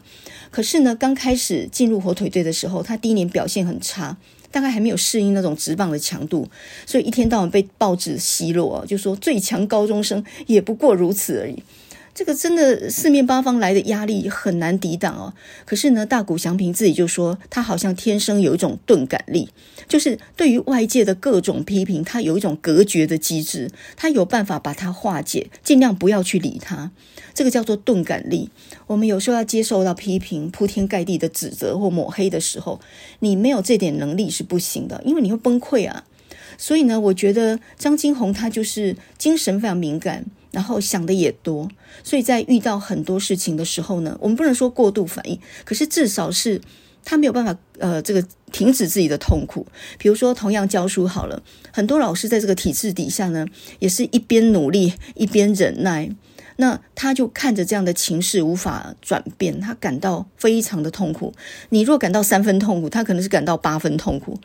[0.50, 4.16] 可是呢，刚开始是进入火腿队的时候，他第一年表现很差，
[4.52, 6.48] 大概还没有适应那种直棒的强度，
[6.86, 11.64] 所以一天到晚被报纸奚落，就说最强高中生也不过如此而已。
[12.14, 15.34] 这个真的四面八方来的压力很难抵挡哦。
[15.66, 19.50] 可是呢，大谷祥平自己就说，他好像天生有一种钝感力，
[19.88, 26.92] 就是对于外界的各种批评，他有一种隔绝的机制，他有办法把它化解，尽量不要去理他。
[27.34, 28.50] 这个叫做钝感力。
[28.88, 32.82] 我们有时候要接受到批评、铺天盖地的指责或抹黑的时候，
[33.20, 36.04] 你没有这点能力是不行的，因为你会崩溃啊。
[36.58, 40.26] 所以呢，我觉得张金红他就是精神非常敏感。
[40.52, 41.70] 然后想的也多，
[42.04, 46.62] 所以在遇到很多事情的时候呢，我们不能说过度反应，可是至少是
[47.04, 49.66] 他没有办法呃，这个停止自己的痛苦。
[49.98, 51.42] 比如说，同样教书好了，
[51.72, 53.48] 很多老师在这个体制底下呢，
[53.80, 56.10] 也是一边努力一边忍耐，
[56.58, 61.34] 那他就看着这样的情势无法转变，他感到非常的痛苦。
[61.70, 64.38] 你若感到三分痛苦，他可能是感到八分痛苦。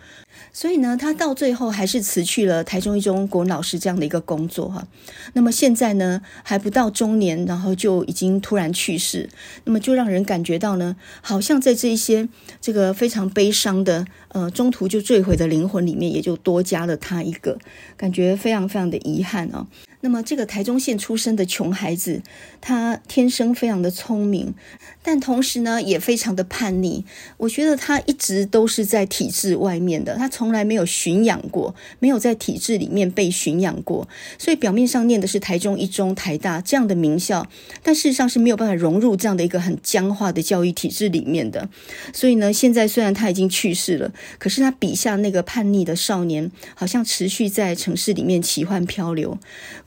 [0.57, 4.89] 所以呢，他到最后还是辞去了台中一中国文老师这样的一个工作哈。
[5.35, 9.29] 那么现在呢，还不到中年，然后就已经突然去世，
[9.65, 12.27] 那么就让人感觉到呢，好像在这一些
[12.59, 17.59] 这个非常悲伤的呃中途就坠毁的灵魂里面，也就多加了他一个，
[17.99, 19.67] 感觉非常非常的遗憾啊。
[20.07, 22.23] 那么，这个台中县出生的穷孩子，
[22.61, 24.55] 他天生非常的聪明，
[25.03, 27.05] 但同时呢，也非常的叛逆。
[27.39, 34.07] 我觉得他一直都是在体制外面的，他从来没有驯养过，没有在体制里面被驯养过。
[34.39, 37.51] 所以表面上念的是台中一中、台大这样的名校，
[37.83, 41.69] 但事实上是没有办法融入这样的一个很僵化的教育体制里面的。
[42.13, 49.37] 所以呢，现在虽然他已经去世了，可是他笔下那个叛逆的少年，好像持续在城市里面奇幻漂流。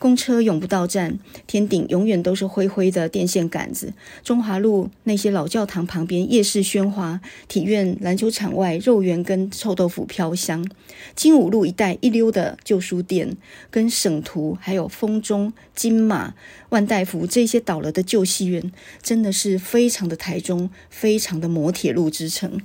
[0.10, 3.94] 公车永不到站，天顶永远都是灰灰的电线杆子。
[4.24, 10.68] 中华路那些老教堂旁边，夜市喧哗，体院篮球场外，肉圆跟臭豆腐飘香。
[11.16, 13.38] 金武路一带一溜的旧书店，
[13.70, 16.34] 跟省图还有丰中、金马、
[16.70, 18.72] 万代福这些倒了的旧戏院，
[19.04, 22.60] 真的是非常的台中，非常的摩铁路之城。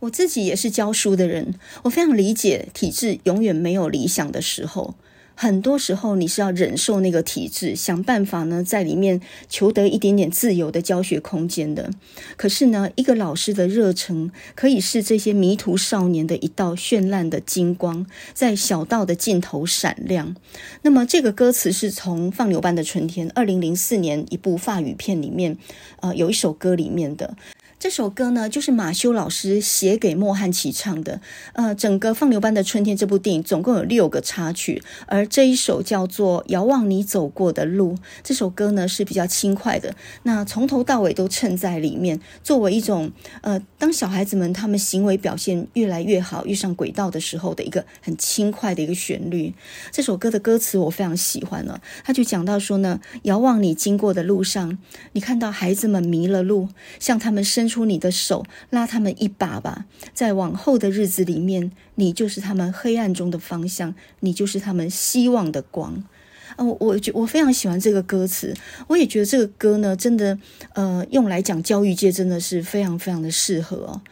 [0.00, 4.94] 我自己也是教书的人，我非常理解体制永远没有理想的时候。
[5.34, 11.90] 很多时候你是要忍受那个体制，想办法呢，在里面求得一点点自由的教学空间的。
[12.36, 20.36] 可是呢，一个老师的热忱可以是这些迷途少年的一道绚烂的金光，在小道的尽头闪亮。
[20.82, 25.56] 那么这个歌词是从《放牛班的春天》二零零四年一部法语片里面，
[26.00, 27.36] 呃，有一首歌里面的。
[27.82, 31.20] 这首歌呢，就是马修老师写给莫汉奇唱的。
[31.54, 37.94] 呃，整个《放牛班的春天》这部电影总共有六个插曲，而这一首叫做《遥望你走过的路》。
[38.22, 43.10] 这首歌呢是比较轻快的，那从头到尾都衬在里面，作为一种
[43.40, 49.52] 呃，当小孩子们他们行为表现越来越好，遇上轨道的时候的一个很轻快的一个旋律。
[49.90, 54.78] 这首歌的歌词我非常喜欢了，他就讲到说呢，遥望你经过的路上，
[55.14, 56.68] 你看到孩子们迷了路，
[57.00, 59.86] 向他们伸出你的手，拉他们一把吧。
[60.12, 66.04] 在往后的日子里面，你就是他们黑暗中的方向，你就是他们希望的光。
[66.56, 68.54] 啊，我我觉我非常喜欢这个歌词，
[68.88, 70.38] 我也觉得这个歌呢，真的
[70.74, 74.02] 呃，用来讲教育界真的是非常非常的适合哦。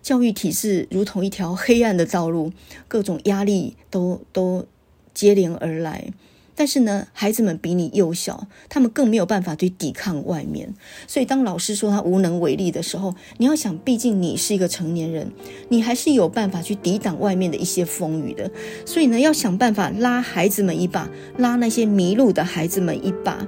[0.00, 2.52] 教育体制如同一条黑暗的道路，
[2.86, 4.64] 各种压力都都
[5.12, 6.12] 接连而来。
[6.58, 10.74] 但是呢，孩子们比你幼小，他们更没有办法去抵抗外面。
[11.06, 15.30] 所以，当老师说他无能为力的时候，你要想，毕竟你是一个成年人，
[15.68, 18.50] 你还是有办法去抵挡外面的一些风雨的。
[18.84, 23.46] 所以呢，要想办法拉孩子们一把，拉那些迷路的孩子们一把。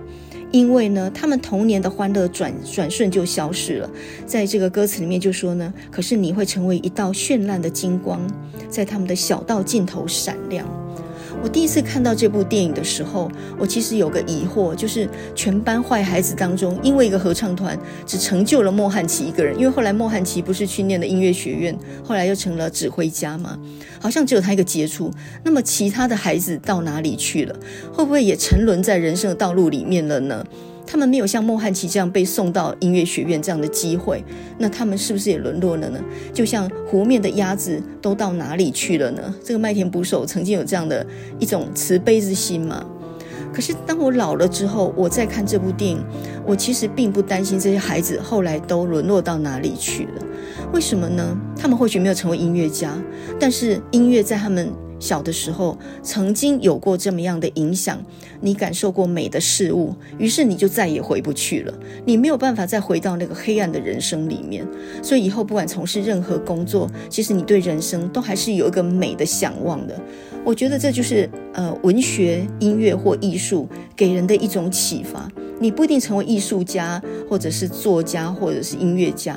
[0.52, 3.90] 因为呢，他们童年的欢乐转转瞬就消失了。
[4.24, 8.20] 在这个歌词里面就说呢，可是你会成为一道绚烂的金光，
[8.68, 10.64] 在他们的小道尽头闪亮。
[11.43, 23.59] 我第一次看到这部电影的时候，我其实有个疑惑，就是全班坏孩子当中，因为一个合唱团只成就了莫汉奇一个人，因为后来莫汉奇不是去念了音乐学院，后来又成了指挥家嘛，
[24.01, 25.11] 好像只有他一个杰出。
[25.43, 27.57] 那么其他的孩子到哪里去了？
[27.93, 30.45] 会不会也沉沦在人生的道路里面了呢？
[30.91, 34.24] 他们没有像莫汉奇这样被送到音乐学院这样的机会，
[34.59, 36.01] 那他们是不是也沦落了呢？
[36.34, 39.32] 就像湖面的鸭子都到哪里去了呢？
[39.45, 41.07] 这个麦田捕手曾经有这样的
[41.38, 42.84] 一种慈悲之心嘛。
[43.55, 46.05] 可是当我老了之后，我再看这部电影，
[46.45, 50.26] 我其实并不担心这些孩子后来都沦落到哪里去了。
[50.72, 51.38] 为什么呢？
[51.57, 53.01] 他们或许没有成为音乐家，
[53.38, 54.72] 但是音乐在他们。
[55.01, 58.01] 小的时候曾经有过这么样的影响，
[58.40, 61.74] 你感受过美的事物，于是你就再也回不去了。
[62.05, 64.64] 你没有办法再回到那个黑暗的人生里面，
[65.03, 69.98] 所以以后不管从事任何工作，其实你对人生都还是有一个美的向往的。
[70.44, 75.30] 我觉得这就是呃文学、音乐或艺术给人的一种启发。
[75.59, 79.36] 你不一定成为艺术家，或者是作家，或者是音乐家，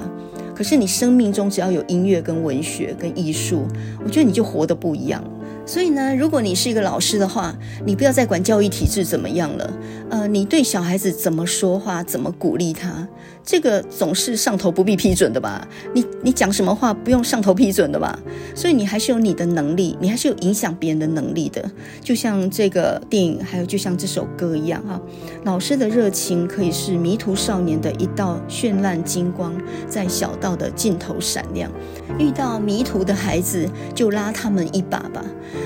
[0.56, 3.68] 可是你生命中只要有音乐跟文学跟艺术，
[4.02, 5.22] 我觉得你就活得不一样。
[5.66, 7.56] 所以呢，如果你是一个老师的话，
[7.86, 9.74] 你不要再管教育体制怎么样了。
[10.10, 13.08] 呃，你对小孩子怎么说话，怎么鼓励他，
[13.46, 15.68] 这个总是上头不必批准的吧？
[15.94, 18.18] 你你讲什么话不用上头批准的吧？
[18.56, 21.70] 所以你还是有你的能力，你还是有影响别人的能力的。
[22.02, 25.00] 就像这个电影，还有就像这首歌一样哈。
[25.44, 29.54] 老师的热情可以是迷途少年的一道绚烂金光，
[29.90, 31.70] 在小道的尽头闪亮。
[32.18, 35.24] 遇到迷途的孩子，就拉他们一把吧。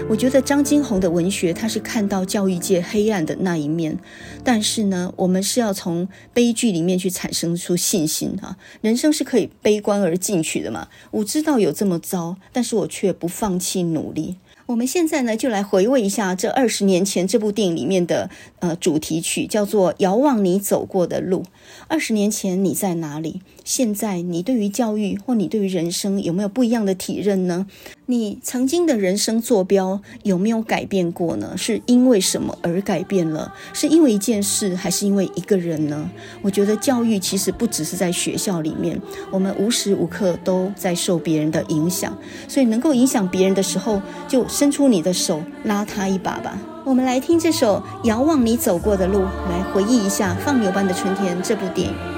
[0.09, 3.97] 我觉得张金红的文学，他是看到教育界黑暗的那一面，
[4.43, 8.57] 但是呢，我们是要从悲剧里面去产生出信心啊！
[8.80, 10.88] 人生是可以悲观而进取的嘛。
[11.11, 14.38] 我知道有这么糟，但是我却不放弃努力。
[14.68, 21.43] 我们现在呢，就来回味一下这二十年前这部电影里面的呃主题曲，叫做《遥望你走过的路》。
[21.89, 23.41] 二十年前你在哪里？
[23.68, 27.65] 现在你对于教育或你对于人生有没有不一样的体认呢？
[28.05, 31.53] 你曾经的人生坐标有没有改变过呢？
[31.57, 33.53] 是因为什么而改变了？
[33.74, 36.09] 是因为一件事，还是因为一个人呢？
[36.41, 38.97] 我觉得教育其实不只是在学校里面，
[39.30, 46.57] 我们无时无刻都在受别人的影响，所以能够影响别人的时候，就伸出你的手拉他一把吧。
[46.86, 52.16] 我们来听这首《遥望你走过的路》，来回忆一下《放牛班的春天》这部电影。